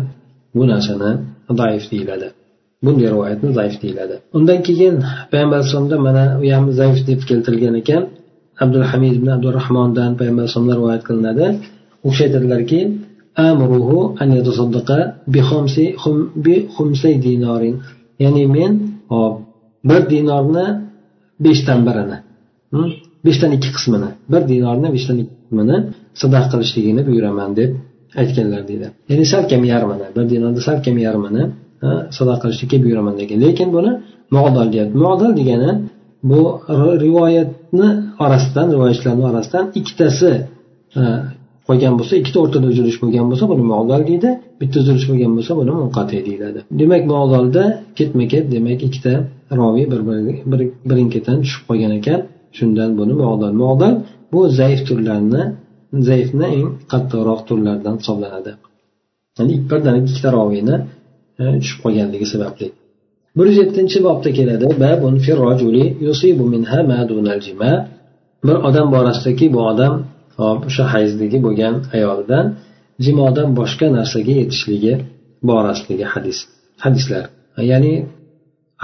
[0.55, 1.11] bu narsani
[1.59, 2.27] zaif deyiladi.
[2.85, 4.15] Bunday rivoyatni zaif deyiladi.
[4.37, 4.95] Undan keyin
[5.31, 8.03] payg'ambar alayhisalomda mana u ham zaif deb keltirilgan ekan.
[8.63, 11.45] Abdulhamid ibn abdurahmondan payg'ambar alayhisalomdan rivoyat qilinadi.
[12.07, 12.79] U kishi aytadilarki
[13.49, 14.97] amruhu an yatasaddaqa
[15.33, 17.75] bi khumsi dinarin
[18.23, 18.71] ya'ni men
[19.11, 19.33] hop
[19.89, 20.65] bir dinorni
[21.45, 22.17] beshdan birini.
[23.25, 24.09] Beshdan ikki qismini.
[24.31, 25.77] Bir dinorni beshdan ikki qismini
[26.21, 27.71] sadaqa qilishligini buyuraman deb
[28.21, 28.87] aytganlar deydi.
[29.09, 31.43] Ya'ni salkam yarmini bir dinorni salkam yarmini
[32.17, 33.37] sadaqa qilishlikka buyuraman degan.
[33.45, 33.91] Lekin buni
[34.37, 34.95] modal deyapti.
[35.07, 35.71] Modal degani
[36.29, 36.41] bu
[37.05, 37.89] rivoyatni
[38.25, 40.31] orasidan rivoyatchilarni orasidan ikkitasi
[41.67, 44.29] qolgan bo'lsa ikkita o'rtada uzilish bo'lgan bo'lsa buni modal deydi.
[44.61, 46.59] Bitta uzilish bo'lgan bo'lsa buni munqati deyiladi.
[46.81, 47.63] Demak modalda
[47.97, 49.13] ketma ket demak ikkita
[49.59, 50.01] roviy bir
[50.89, 52.19] birin ketidan tushib qolgan ekan.
[52.57, 53.93] Shundan buni modal modal
[54.33, 55.43] bu zaif turlarni
[56.07, 58.51] zaifni eng qattiqroq turlaridan hisoblanadi.
[59.37, 60.75] Ya'ni birdan ikkita roviyni
[61.41, 62.67] e, tushib qolganligi sababli.
[63.37, 64.65] Bir yuz yettinchi bobda keladi.
[68.45, 69.93] Bir odam borasidaki bu odam
[70.40, 72.46] hop o'sha hayzdagi bo'lgan ayolidan
[73.04, 74.94] jimodan boshqa narsaga yetishligi
[75.48, 76.38] borasidagi hadis
[76.84, 77.24] hadislar
[77.70, 77.94] ya'ni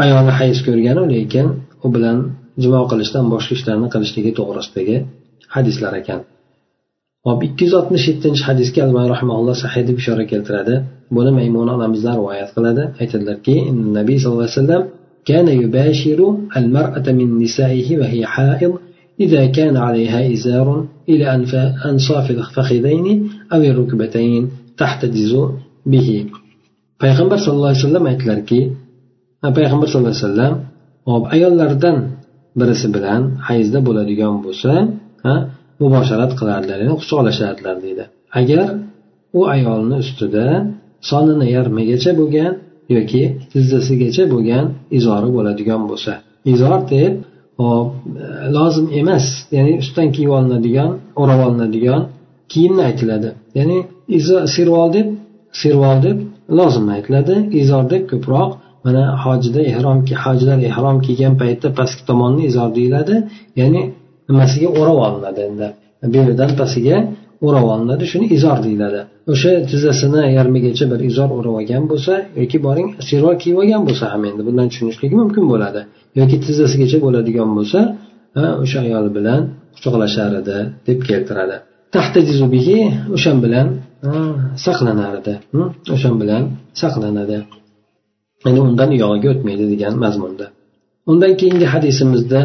[0.05, 1.47] ayoli hayz ko'rganu lekin
[1.85, 2.19] u bilan
[2.63, 4.97] jimo qilishdan boshqa ishlarni qilishligi to'g'risidagi
[5.55, 6.21] hadislar ekan
[7.27, 10.75] hop ikki yuz oltmish yettinchi hadisga alban rahmaulloh sahiy deb ishora keltiradi
[11.17, 13.55] buni maymuna onamizdan rivoyat qiladi aytadilarki
[13.99, 14.85] nabiy sallallohu alayhi vasallam
[15.29, 16.21] كان يباشر
[16.57, 18.73] المرأة من نسائه وهي حائض
[19.21, 20.69] إذا كان عليها إزار
[21.09, 21.25] إلى
[21.91, 23.07] أنصاف الفخذين
[23.53, 24.43] أو الركبتين
[24.79, 25.33] تحتجز
[25.87, 26.09] به
[27.03, 28.61] payg'ambar sallallohu alayhi vasallam aytdilarki
[29.59, 30.55] payg'ambar sallallohu alayhi vasallam
[31.11, 31.97] hop ayollardan
[32.61, 34.73] birisi bilan hayzda bo'ladigan bo'lsa
[35.83, 38.05] mubosharat qilardilar ya'ni quchoqlashardilar deydi
[38.41, 38.69] agar
[39.39, 40.47] u ayolni ustida
[41.11, 42.53] sonini yarmigacha bo'lgan
[42.97, 44.65] yoki tizzasigacha bo'lgan
[44.99, 46.13] izori bo'ladigan bo'lsa
[46.55, 47.13] izor deb
[47.58, 47.90] hop
[48.24, 49.26] e, lozim emas.
[49.56, 52.02] Ya'ni ustidan kiyib olinadigan o'rab olinadigan
[52.54, 53.30] kiyimni aytiladi.
[53.58, 53.78] Ya'ni
[54.56, 55.08] sirvol deb
[55.62, 56.18] sirvol deb
[56.60, 57.36] lozim aytiladi.
[57.64, 58.50] Izor deb ko'proq
[58.86, 63.16] mana hojida ehrom hojilar ehrom kiygan paytda pastki tomonni izor deyiladi.
[63.60, 63.82] Ya'ni
[64.30, 65.68] nimasiga o'rab olinadi endi?
[66.16, 66.98] Belidan pastiga
[67.48, 69.02] o'rab olinadi shuni izor deyiladi.
[69.34, 74.24] O'sha tizzasini yarmigacha bir izor o'rab olgan bo'lsa yoki boring sirvol kiyib olgan bo'lsa ham
[74.30, 75.82] endi bundan tushunishlik mumkin bo'ladi.
[76.19, 77.81] yoki tizzasigacha bo'ladigan bo'lsa
[78.65, 79.41] o'sha ayol bilan
[79.75, 81.57] quchoqlashar edi deb keltiradi
[83.17, 83.67] o'shan bilan
[84.67, 85.35] saqlanar edi
[85.95, 86.43] o'shan bilan
[86.83, 87.39] saqlanadi
[88.45, 90.47] ya'ni undan uyog'iga o'tmaydi degan mazmunda
[91.11, 92.41] undan keyingi hadisimizda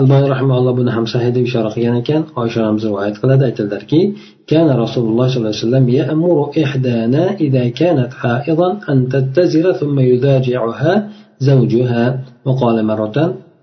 [0.00, 4.00] albani rahmaulloh buni ham sahih deb ishora qilgan ekan oysha onamiz rivoyat qiladi aytadilarki
[4.52, 9.96] كان رسول الله صلى الله عليه وسلم يأمر إحدانا إذا كانت حائضا أن تتزر ثم
[10.10, 10.94] يذاجعها
[11.48, 12.04] زوجها
[12.46, 13.16] وقال مرة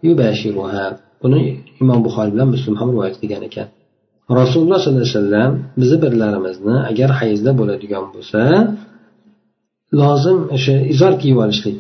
[0.04, 0.86] يباشرها
[1.24, 1.42] buni
[1.82, 3.68] imom buxoriy bilan muslim ham rivoyat qilgan ekan
[4.40, 8.42] rasululloh sollallohu alayhi vasallam bizni birlarimizni agar hayzda bo'ladigan bo'lsa
[10.02, 11.80] lozim o'sha izor kiyib olishlik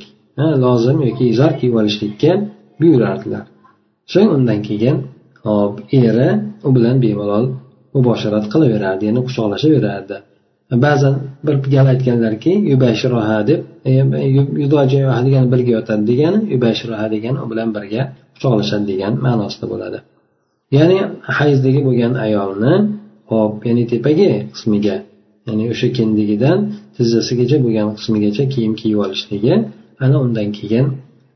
[0.66, 2.32] lozim yoki izor kiyib olishlikka
[2.82, 3.46] buyurardilar
[4.14, 4.98] so'ng undan keyin
[5.48, 5.74] hop
[6.08, 6.30] eri
[6.68, 7.46] u bilan bemalol
[7.96, 10.18] mubosharat qilaverardi ya'ni quchoqlashaverardi
[10.71, 11.15] Ba'zan
[11.47, 14.71] bir gal aytganlarki yubashiroha deb e, e,
[15.27, 18.03] degani birga yotadi degani yubashiroha degani u bilan birga
[18.35, 19.99] quchoqlashadi degan ma'nosida bo'ladi.
[20.77, 20.99] Ya'ni
[21.39, 22.75] hayzdagi bo'lgan ayolni
[23.31, 24.97] hop ya'ni tepagi qismiga
[25.47, 26.59] ya'ni o'sha kindigidan
[26.97, 29.55] tizzasigacha bo'lgan qismigacha kiyim kiyib olishligi
[30.05, 30.87] ana undan keyin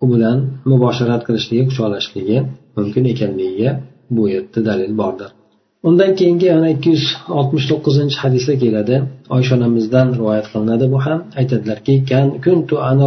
[0.02, 0.38] u bilan
[0.70, 2.38] mubosharat qilishligi quchoqlashligi
[2.76, 3.70] mumkin ekanligiga
[4.14, 5.30] bu yerda dalil bordir.
[5.88, 7.04] Undan keyingi yana ikki yuz
[7.38, 8.96] oltmish to'qqizinchi hadisda keladi
[9.36, 11.94] oysha onamizdan rivoyat qilinadi bu ham aytadilarki
[12.46, 13.04] kuntu ana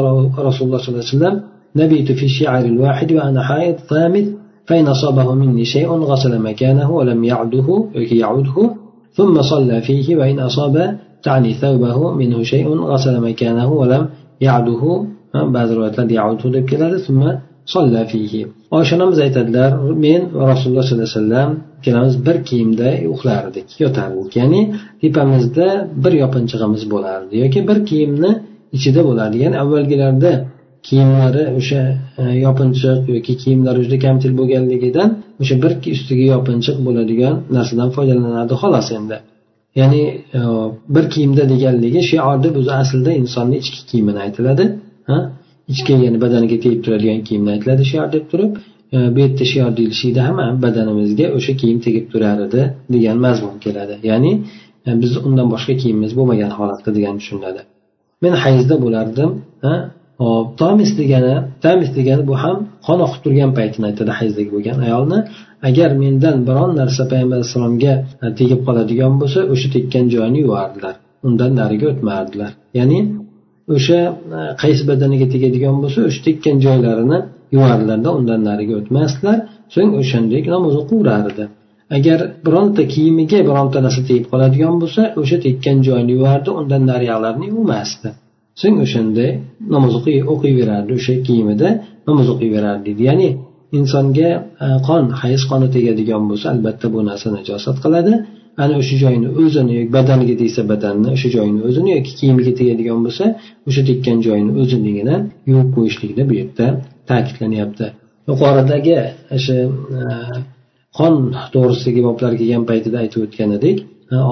[0.47, 1.38] rasululloh sollallohu alayhi vasallam
[1.75, 4.27] نبيت في الشعر الواحد وأنا حائض ثامت
[4.65, 8.75] فإن أصابه مني شيء غسل مكانه ولم يعده يعده
[9.12, 14.10] ثم صلى فيه وإن أصاب تعني ثوبه منه شيء غسل مكانه ولم
[14.41, 15.99] يعده بعض الروايات
[16.69, 17.21] keladi ثم
[17.73, 18.41] solla fihi.
[18.77, 19.71] Oysha onamiz aytadilar
[20.05, 24.32] men va rasululloh sollallohu alayhi vasallam ikkalamiz bir kiyimda uxlardik yotardik.
[24.41, 24.62] Ya'ni
[25.01, 25.67] tepamizda
[26.03, 28.32] bir yopinchig'imiz bo'lardi yoki bir kiyimni
[28.77, 29.38] ichida bo'lardi.
[29.43, 30.32] Ya'ni avvalgilarda
[30.88, 31.82] kiyimlari o'sha
[32.21, 35.10] e, yopinchiq yoki kiyimlari juda kamchil bo'lganligidan
[35.41, 39.17] o'sha bir ustiga yopinchiq bo'ladigan narsadan foydalanardi xolos endi.
[39.79, 40.03] Ya'ni
[40.38, 40.39] e,
[40.95, 44.65] bir kiyimda deganligi shiorni o'zi aslida insonni ichki kiyimini aytiladi
[45.73, 48.51] ichki ya'ni badaniga tegib turadigan kiyimni aytiladi shior deb turib
[48.95, 52.62] e, bu yerda shior deyilishida ham badanimizga o'sha kiyim tegib turar edi
[52.95, 53.95] degan mazmun keladi.
[54.10, 54.32] Ya'ni
[54.88, 57.62] e, biz undan boshqa kiyimimiz bo'lmagan holatda degan tushuniladi.
[58.23, 59.32] Men hayzda bo'lardim
[60.23, 65.19] hop tomis degani tamis degani bu ham qon oqib turgan paytini aytadi hayzdagi bo'lgan ayolni.
[65.69, 70.95] Agar mendan biron narsa payg'ambar alayhissalomga e, tegib qoladigan bo'lsa o'sha tekkan joyini yuvardilar.
[71.27, 72.51] Undan nariga o'tmardilar.
[72.79, 72.99] Ya'ni
[73.75, 73.99] o'sha
[74.38, 77.19] e, qaysi badaniga tegadigan bo'lsa o'sha tekkan joylarini
[77.55, 79.38] yuvardilarda undan nariga o'tmasdilar.
[79.75, 81.45] So'ng o'shandek namoz o'qiverar edi
[81.97, 88.10] agar bironta kiyimiga bironta narsa tegib qoladigan bo'lsa o'sha tekkan joyini yuvardi undan nariyoqlarni yuvmasdi.
[88.62, 89.25] So'ng o'shanda
[89.75, 89.93] namoz
[90.34, 91.69] o'qiyverardi o'sha kiyimida
[92.10, 92.84] namoz o'qiyverardi.
[92.88, 93.29] Deydi ya'ni
[93.79, 94.29] insonga
[94.65, 98.13] e, qon hayz qoni tegadigan bo'lsa albatta bu narsa najosat qiladi.
[98.63, 103.26] Ana o'sha joyini o'zini yoki badaniga tegsa badanni o'sha joyini o'zini yoki kiyimiga tegadigan bo'lsa
[103.69, 105.15] o'sha tekkan joyini o'zinigina
[105.50, 106.65] yuvib qo'yishlikni bu yerda
[107.10, 107.86] ta'kidlanyapti.
[108.30, 108.98] Yuqoridagi
[109.38, 109.58] o'sha
[110.00, 110.04] e,
[110.98, 111.13] qon
[111.54, 113.78] to'g'risidagi boblar kelgan paytida aytib o'tgan edik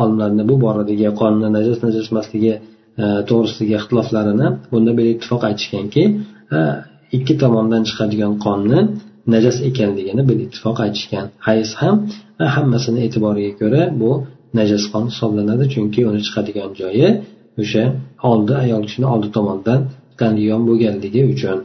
[0.02, 2.54] olimlarni bu boradagi qonni najas najas emasligi
[3.02, 6.04] e, to'g'risidagi ixtiloflarini bunda bir ittifoq aytishganki
[6.58, 6.60] e,
[7.18, 8.80] ikki tomondan chiqadigan qonni
[9.34, 11.26] najas ekanligini bil ittifoq aytishgan.
[11.48, 11.96] Hayz ham
[12.56, 14.12] hammasini e'tiboriga ko'ra bu
[14.60, 17.08] najas qon hisoblanadi chunki uni chiqadigan joyi
[17.62, 17.84] o'sha
[18.32, 19.80] oldi ayol kishini oldi tomondan
[20.22, 21.58] qandiyon bo'lganligi uchun.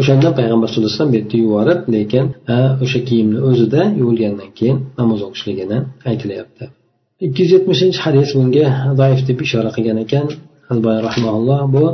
[0.00, 2.24] O'shandan payg'ambar sallallohu alayhi vasallam bu yerda yuborib lekin
[2.84, 5.78] o'sha kiyimni o'zida yuvilgandan keyin namoz o'qishligini
[6.10, 6.64] aytilyapti.
[7.26, 8.66] Ikki yuz yetmishinchi hadis bunga
[9.00, 10.26] zaif deb ishora qilgan ekan.
[11.08, 11.84] Rahmaulloh bu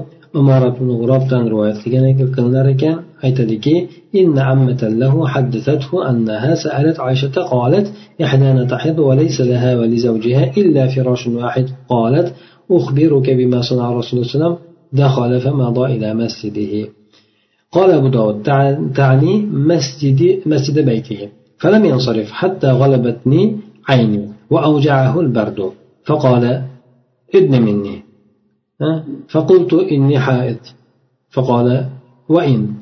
[0.41, 2.05] umorat ibn g'urobdan rivoyat qilgan
[2.37, 2.97] qilinar ekan.
[3.27, 3.75] aytadiki
[4.21, 7.87] inna ammatan lahu haddathathu annaha sa'alat Aishata qalat
[8.25, 12.27] ihdana tahid wa laysa laha wa li zawjiha illa firashun wahid qalat
[12.77, 14.57] ukhbiruka bima sana rasulullah sallam
[15.01, 16.83] dakhala famada ila masjidihi
[17.75, 18.43] قال أبو داود
[18.95, 19.33] تعني
[19.71, 23.57] مسجد مسجد بيته فلم ينصرف حتى غلبتني
[23.89, 25.71] عيني وأوجعه البرد
[26.07, 26.45] فقال
[27.35, 27.97] ادن مني
[29.29, 30.57] فقلت إني حائض
[31.31, 31.89] فقال
[32.29, 32.75] وإن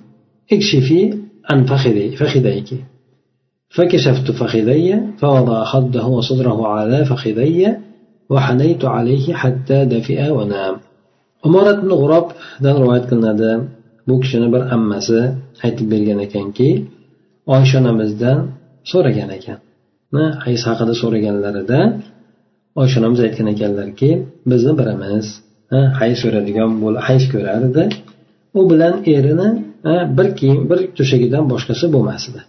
[0.54, 1.02] اكشفي
[1.50, 2.70] عن فخذي فخذيك
[3.70, 4.88] فكشفت فخذي
[5.22, 7.76] فوضع خده وصدره على فخذي
[8.30, 10.76] وحنيت عليه حتى دفئ ونام
[11.48, 13.52] umorat ibn g'urobdan rivoyat qilinadi
[14.08, 15.20] bu kishini bir ammasi
[15.66, 16.70] aytib bergan ekanki
[17.56, 18.38] oysha onamizdan
[18.92, 19.60] so'ragan ekan
[20.46, 21.80] hays haqida so'raganlarida
[22.82, 24.10] oysha onamiz aytgan ekanlarki
[24.52, 25.26] bizni birimiz
[26.00, 26.70] hayz ko'radigan
[27.08, 27.84] hayz ko'rar edi
[28.60, 29.50] u bilan erini
[30.17, 32.41] bir kiyim bir to'shagidan boshqasi bo'lmas edi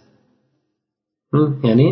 [1.68, 1.88] ya'ni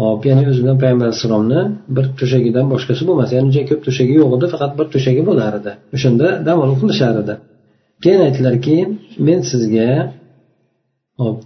[0.00, 1.60] hop ya'ni o'zi payg'ambar alayhissalomni
[1.96, 3.28] bir to'shagidan boshqasi bo'lmas.
[3.34, 5.72] Ya'ni uncha ko'p to'shagi yo'q edi faqat bir to'shagi bo'lar edi.
[5.96, 7.34] O'shanda dam olib qilishar edi.
[8.02, 8.76] Keyin aytdilarki
[9.26, 9.88] men sizga
[11.22, 11.36] hop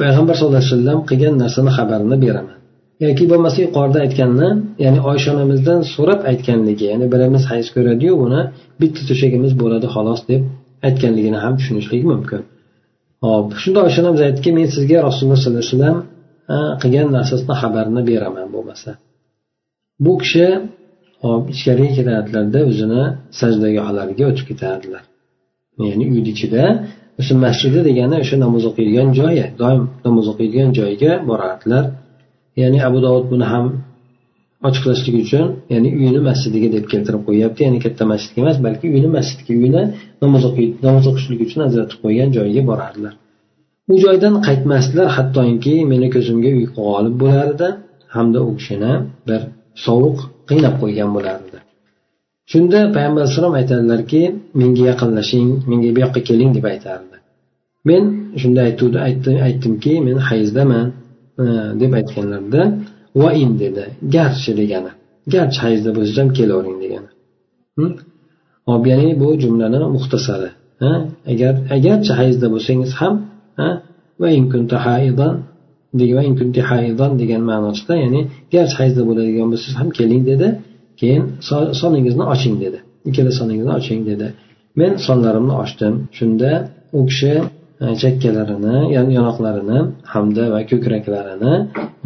[0.00, 2.58] payg'ambar sallallohu alayhi vasallam qilgan narsani xabarini beraman.
[3.04, 4.48] Yoki bo'lmasa yuqorida aytganni
[4.84, 8.40] ya'ni oysha onamizdan so'rab aytganligi ya'ni birimiz hayz ko'radiyu buni
[8.80, 10.42] bitta to'shagimiz bo'ladi xolos deb
[10.88, 12.42] aytganligini ham tushunishlik mumkin.
[13.24, 15.98] Hop shunda oysha onamiz aytdiki men sizga rasululloh sollallohu alayhi vasallam
[16.82, 18.90] qilgan narsasini xabarini beraman bo'lmasa.
[20.04, 20.46] Bu kishi
[21.24, 23.02] hop ichkariga ketadilarda o'zini
[23.40, 25.04] sajdagohlariga o'tib ketadilar
[25.88, 26.64] ya'ni uyni ichida
[27.20, 31.84] o'sha masjidi degani o'sha namoz o'qiydigan joyi doim namoz o'qiydigan joyiga borardilar.
[32.60, 33.66] Ya'ni abu dovud buni ham
[34.68, 37.60] ochiqlashlik uchun ya'ni uyini masjidiga deb keltirib qo'yyapti.
[37.66, 39.82] Ya'ni katta masjidga emas balki uyini masjidga uyini
[40.22, 40.44] namoz
[40.86, 43.14] namoz o'qishlik uchun ajratib qo'ygan joyiga borardilar.
[43.92, 47.68] U joydan qaytmasdilar hattoki meni ko'zimga uyqu g'olib bo'lardi
[48.14, 48.92] hamda u kishini
[49.28, 49.40] bir
[49.86, 50.18] sovuq
[50.50, 51.56] qiynab qo'ygan bo'lardi
[52.52, 54.22] shunda payg'ambar alayhissalom aytadilarki
[54.60, 57.16] menga yaqinlashing menga bu yoqqa keling deb aytardi.
[57.88, 58.02] Men
[58.40, 58.98] shunda aytuvdi
[59.48, 60.86] aytdimki men hayzdaman
[61.42, 61.44] e,
[61.82, 62.62] deb aytganlarida
[63.22, 63.84] vain dedi.
[64.14, 64.92] Garchi degani.
[65.34, 67.10] Garchi hayzda bo'lsangiz ham kelavering degani.
[68.68, 70.50] Hop ya'ni bu jumlani muxtasari.
[71.32, 73.14] Agar agarchi hayzda bo'lsangiz ham
[74.20, 74.44] va in
[76.70, 78.20] haidan degan ma'nosida ya'ni
[78.54, 80.48] garchi hayzda bo'ladigan bo'lsangiz ham keling dedi.
[81.00, 81.22] Keyin
[81.80, 82.78] soningizni oching dedi.
[83.08, 84.26] Ikkala soningizni oching dedi.
[84.80, 85.94] Men sonlarimni ochdim.
[86.16, 86.50] Shunda
[86.98, 87.32] u kishi
[87.84, 88.76] E, chakkalarini
[89.16, 89.78] yonoqlarini
[90.12, 91.54] hamda va ko'kraklarini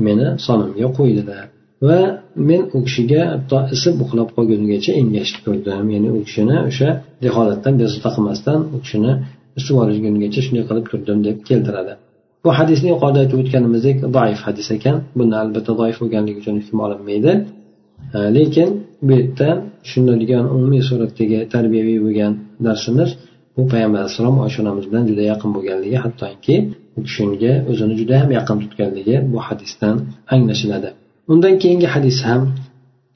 [0.07, 1.45] meni sonimga qo'ydilar
[1.89, 2.01] va
[2.49, 5.87] men u kishiga hatto isib uxlab qolgungacha engashib turdim.
[5.95, 6.89] Ya'ni u kishini o'sha
[7.37, 9.12] holatdan bezovta qilmasdan u kishini
[9.59, 11.93] isib olishgunigacha shunday qilib turdim deb keltiradi.
[12.45, 14.97] Bu hadisni yuqorida aytib o'tganimizdek doif hadis ekan.
[15.18, 17.33] Buni albatta doif bo'lganligi uchun hukm olinmaydi
[18.16, 18.68] e, lekin
[19.07, 19.49] bu yerda
[19.85, 22.33] tushuniladigan umumiy suratdagi tarbiyaviy bo'lgan
[22.66, 23.11] darsimiz
[23.55, 26.55] bu payg'ambar alayhissalom oysha onamiz bilan juda yaqin bo'lganligi hattoki
[26.97, 29.95] u kishiniga o'zini juda ham yaqin tutganligi bu hadisdan
[30.34, 30.89] anglashiladi
[31.34, 32.41] undan keyingi hadis ham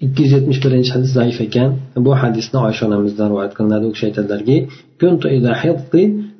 [0.05, 1.69] ikki yuz yetmish birinchi hadis zaif ekan
[2.05, 4.57] bu hadisni oysha onamizdan rivoyat qilinadi u kishi aytadilarki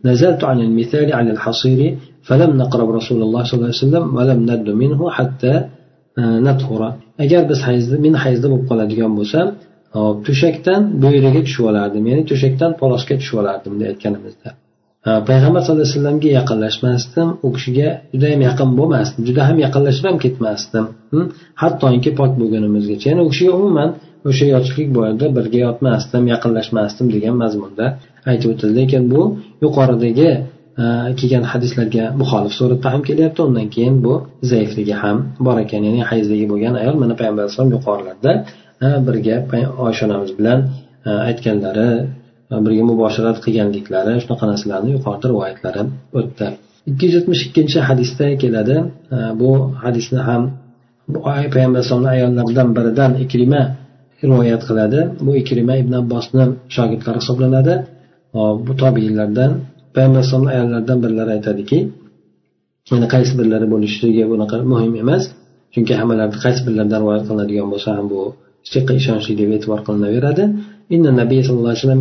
[0.10, 1.80] نزلت عن المثال على الحصير
[2.28, 5.54] فلم نقرب رسول الله صلى الله عليه وسلم ولم ند منه حتى
[6.48, 6.82] نطهر
[7.24, 9.48] agar biz hayzda men hayzda bo'lib qoladigan bo'lsam
[10.27, 12.03] to'shakdan bo'yraga tushib olardim.
[12.11, 14.51] Ya'ni to'shakdan polosga tushib olardim bunday aytganimizda.
[15.29, 17.29] Payg'ambar sallallohu alayhi vasallamga yaqinlashmasdim.
[17.47, 19.21] U kishiga judayam yaqin bo'lmasdim.
[19.29, 21.27] Juda ham yaqinlashib ham ketmasdim hm?
[21.63, 23.91] hattoki pok bo'lgunimizgacha ya'ni u kishiga umuman
[24.29, 27.87] o'sha yoshlik bo'yida birga yotmasdim yaqinlashmasdim degan mazmunda
[28.31, 28.75] aytib o'tildi.
[28.81, 29.23] Lekin bu
[29.65, 30.31] yuqoridagi
[31.19, 33.41] kelgan hadislarga muxolif suratda ham kelyapti.
[33.49, 34.15] Undan keyin bu
[34.51, 35.17] zaifligi ham
[35.47, 35.81] bor ekan.
[35.89, 38.33] Ya'ni hayzligi bo'lgan ayol mana payg'ambar alayhisalom yuqorilarda
[39.07, 39.37] birga
[39.87, 40.59] oysha onamiz bilan
[41.29, 41.89] aytganlari
[42.65, 45.83] birga muboshirat qilganliklari shunaqa narsalarni yuqorida rivoyatlari
[46.19, 46.47] o'tdi.
[46.91, 48.77] Ikki yuz yetmish ikkinchi hadisda keladi
[49.41, 49.51] bu
[49.85, 50.43] hadisni ham
[51.55, 53.63] payg'ambar alayhisalomni ayollaridan biridan ikrima
[54.31, 55.01] rivoyat qiladi.
[55.27, 57.75] Bu ikrima ibn abbosni shogirdlari hisoblanadi.
[58.67, 59.51] Bu tobiinlardan
[59.95, 61.79] payg'ambar alayhisalomni ayollaridan birlari aytadiki
[62.91, 65.23] yana qaysi birlari bo'lishligi bunaqa muhim emas
[65.75, 68.21] chunki hammalarni qaysi birlaridan rivoyat qilinadigan bo'lsa ham bu
[68.65, 70.45] ishtiqqa ishonchli deb e'tibor qilinaveradi.
[71.21, 72.01] Nabiy sallallohu alayhi vasallam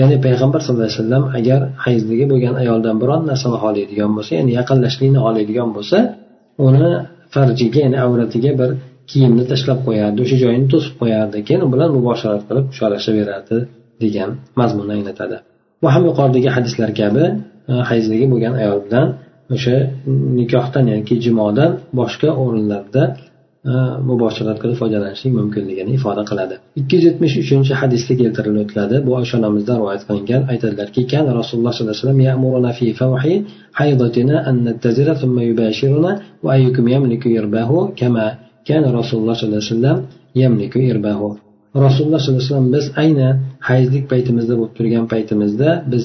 [0.00, 5.18] ya'ni payg'ambar sallallohu alayhi vasallam agar hayzligi bo'lgan ayoldan biron narsani xohlaydigan bo'lsa ya'ni yaqinlashlikni
[5.24, 5.98] xohlaydigan bo'lsa
[6.66, 6.88] uni
[7.34, 8.70] farjiga ya'ni avratiga bir
[9.10, 13.56] kiyimni tashlab qo'yardi o'sha joyini to'sib qo'yardi keyin u bilan mubosharat qilib musholashaverardi
[14.02, 14.30] degan
[14.60, 15.36] mazmunni anglatadi.
[15.82, 17.24] Bu ham yuqoridagi hadislar kabi
[17.70, 19.06] e, hayzligi bo'lgan ayol bilan
[19.54, 19.76] o'sha
[20.38, 21.70] nikohdan yoki jimodan
[22.00, 23.02] boshqa o'rinlarda
[23.70, 23.72] e,
[24.10, 26.54] mubosharat qilib foydalanishlik mumkinligini ifoda qiladi.
[26.80, 28.96] ikki yuz yetmish uchinchi hadisda keltirilib o'tiladi.
[29.06, 30.42] Bu oysha onamizdan rivoyat qilingan.
[30.52, 32.20] Aytadilarki kan rasululloh sollallohu alayhi vasallam
[33.80, 34.56] haydatina an
[35.20, 36.10] thumma yubashiruna
[36.54, 37.28] ayyukum yamliku
[38.98, 39.98] rasululloh sollallohu alayhi vasallam
[40.42, 40.78] yamliku
[41.86, 43.28] rasululloh sollallohu alayhi vasallam biz ayni
[43.68, 46.02] hayzlik paytimizda bo'lib turgan paytimizda biz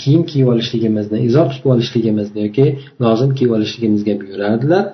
[0.00, 2.66] kiyim kiyib olishligimizni izor tutib olishligimizni yoki
[3.04, 4.84] lozim kiyib olishligimizga buyurardilar.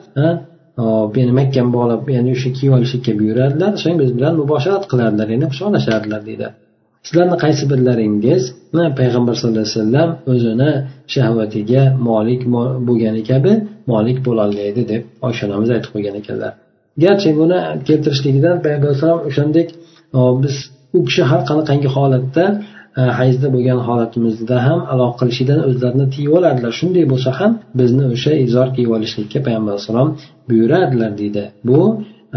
[1.18, 3.72] Ya'ni mahkam bog'lab ya'ni o'sha kiyib olishlikka buyurardilar.
[3.82, 6.46] So'ng biz bilan mubosharat qilardilar ya'ni quchoqlashardilar deydi.
[7.06, 8.42] Sizlarni qaysi birlaringiz?
[9.00, 10.70] Payg'ambar sallallohu alayhi vasallam o'zini
[11.14, 12.42] shahvatiga molik
[12.88, 13.52] bo'lgani kabi
[13.92, 16.52] molik bo'lolmaydi deb oysha onamiz aytib qo'ygan ekanlar.
[17.04, 17.58] Garchi buni
[17.88, 19.68] keltirishligidan payg'ambar alayhisalom o'shandek
[20.42, 20.54] biz
[20.96, 22.44] u kishi har qanaqangi holatda
[22.96, 26.72] hayzda bo'lgan holatimizda ham aloq qilishidan o'zlarini tiyib olardilar.
[26.80, 30.08] Shunday bo'lsa ham bizni o'sha izor kiyib olishlikka payg'ambar alayhissalom
[30.50, 31.44] buyurardilar deydi.
[31.68, 31.80] Bu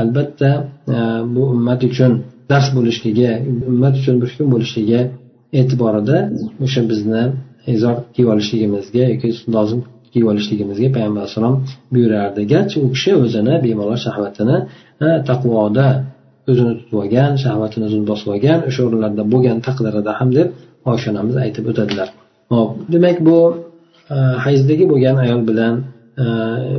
[0.02, 0.50] albatta
[0.96, 0.98] e,
[1.36, 2.12] bu ummat uchun
[2.52, 3.30] dars bo'lishligi
[3.72, 5.00] ummat uchun bir hukm bo'lishligi
[5.60, 6.18] e'tiborida
[6.66, 7.24] o'sha bizni
[7.76, 9.80] izor kiyib olishligimizga yoki lozim
[10.12, 11.56] kiyib olishligimizga payg'ambar alayhissalom
[11.94, 12.42] buyurardi.
[12.54, 14.58] Garchi u kishi o'zini bemalol shahvatini
[15.06, 15.88] e, taqvoda
[16.50, 20.48] o'zini tutib olgan shahvatini o'zini bosib olgan o'sha o'rinlarda bo'lgan taqdirida ham deb
[20.92, 22.10] oysha onamiz aytib o'tadilar.
[22.54, 23.38] Hop demak bu
[24.14, 25.74] e, hayzdagi bo'lgan ayol bilan
[26.24, 26.26] e,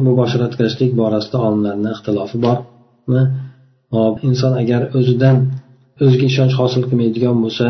[0.06, 2.58] muboshirat qilishlik borasida olimlarni ixtilofi bor
[3.96, 5.36] hop inson agar o'zidan
[6.04, 7.66] o'ziga ishonch hosil qilmaydigan bo'lsa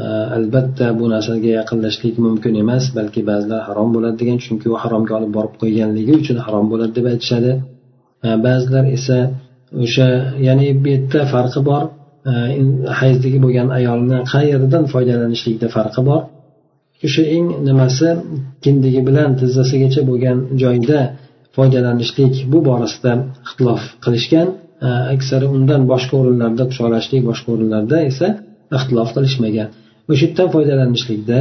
[0.00, 0.02] e,
[0.36, 5.32] albatta bu narsaga yaqinlashlik mumkin emas balki ba'zilar harom bo'ladi degan chunki u haromga olib
[5.36, 7.52] borib qo'yganligi uchun harom bo'ladi deb aytishadi.
[8.46, 9.16] Ba'zilar esa
[9.82, 10.08] o'sha
[10.46, 11.84] ya'ni bu yerda farqi bor.
[13.00, 16.22] Hayzdagi bo'lgan ayolni qayerdan foydalanishlikda farqi bor?
[17.06, 18.08] O'sha eng nimasi
[18.64, 21.00] kindigi bilan tizzasigacha bo'lgan joyda
[21.56, 23.12] foydalanishlik bu borasida
[23.46, 24.48] ixtilof qilishgan.
[25.14, 28.28] Aksari undan boshqa o'rinlarda quchoqlashlik boshqa o'rinlarda esa
[28.78, 29.68] ixtilof qilishmagan.
[30.10, 31.38] O'sha yerdan foydalanishlikda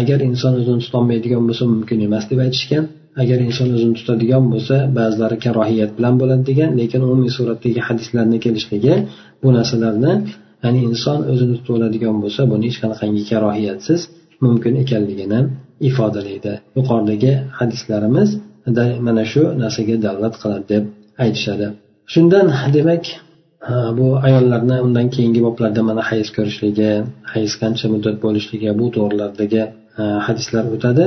[0.00, 2.84] agar inson o'zini tutolmaydigan bo'lsa mumkin emas deb aytishgan.
[3.20, 8.94] Agar inson o'zini tutadigan bo'lsa ba'zilari karohiyat bilan bo'ladi degan lekin umumiy suratdagi hadislarni kelishligi
[9.42, 10.12] bu narsalarni
[10.64, 14.00] ya'ni inson o'zini tutib oladigan bo'lsa buni hech qanaqangi karohiyatsiz
[14.44, 15.40] mumkin ekanligini
[15.88, 16.52] ifodalaydi.
[16.78, 18.30] Yuqoridagi hadislarimiz
[19.06, 20.84] mana shu narsaga dalolat qiladi deb
[21.24, 21.66] aytishadi.
[22.12, 22.46] Shundan
[22.76, 23.04] demak
[23.98, 26.90] bu ayollarni undan keyingi boblarda mana hayz ko'rishligi
[27.32, 29.62] hayz qancha muddat bo'lishligi bu to'g'rilardagi
[30.27, 31.05] hadislar o'tadi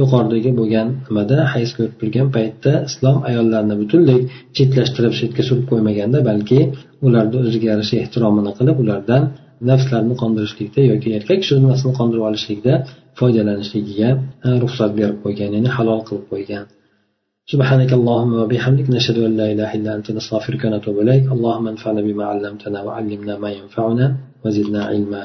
[0.00, 4.20] yuqoridagi bo'lgan nimada hayz ko'rib turgan paytda islom ayollarni butunlay
[4.56, 6.60] chetlashtirib chetga surib qo'ymaganda balki
[7.06, 9.22] ularni o'ziga yarasha ehtiromini qilib ulardan
[9.70, 12.74] nafslarini qondirishlikda yoki erkak kishi nafsini qondirib olishlikda
[13.18, 14.08] foydalanishligiga
[14.62, 16.66] ruxsat berib qo'ygan ya'ni halol qilib qo'ygan
[17.52, 22.24] سبحانك اللهم وبحمدك نشهد أن لا إله إلا أنت نستغفرك ونتوب إليك اللهم انفعنا بما
[22.32, 24.06] علمتنا وعلمنا ما ينفعنا
[24.44, 25.24] وزدنا علما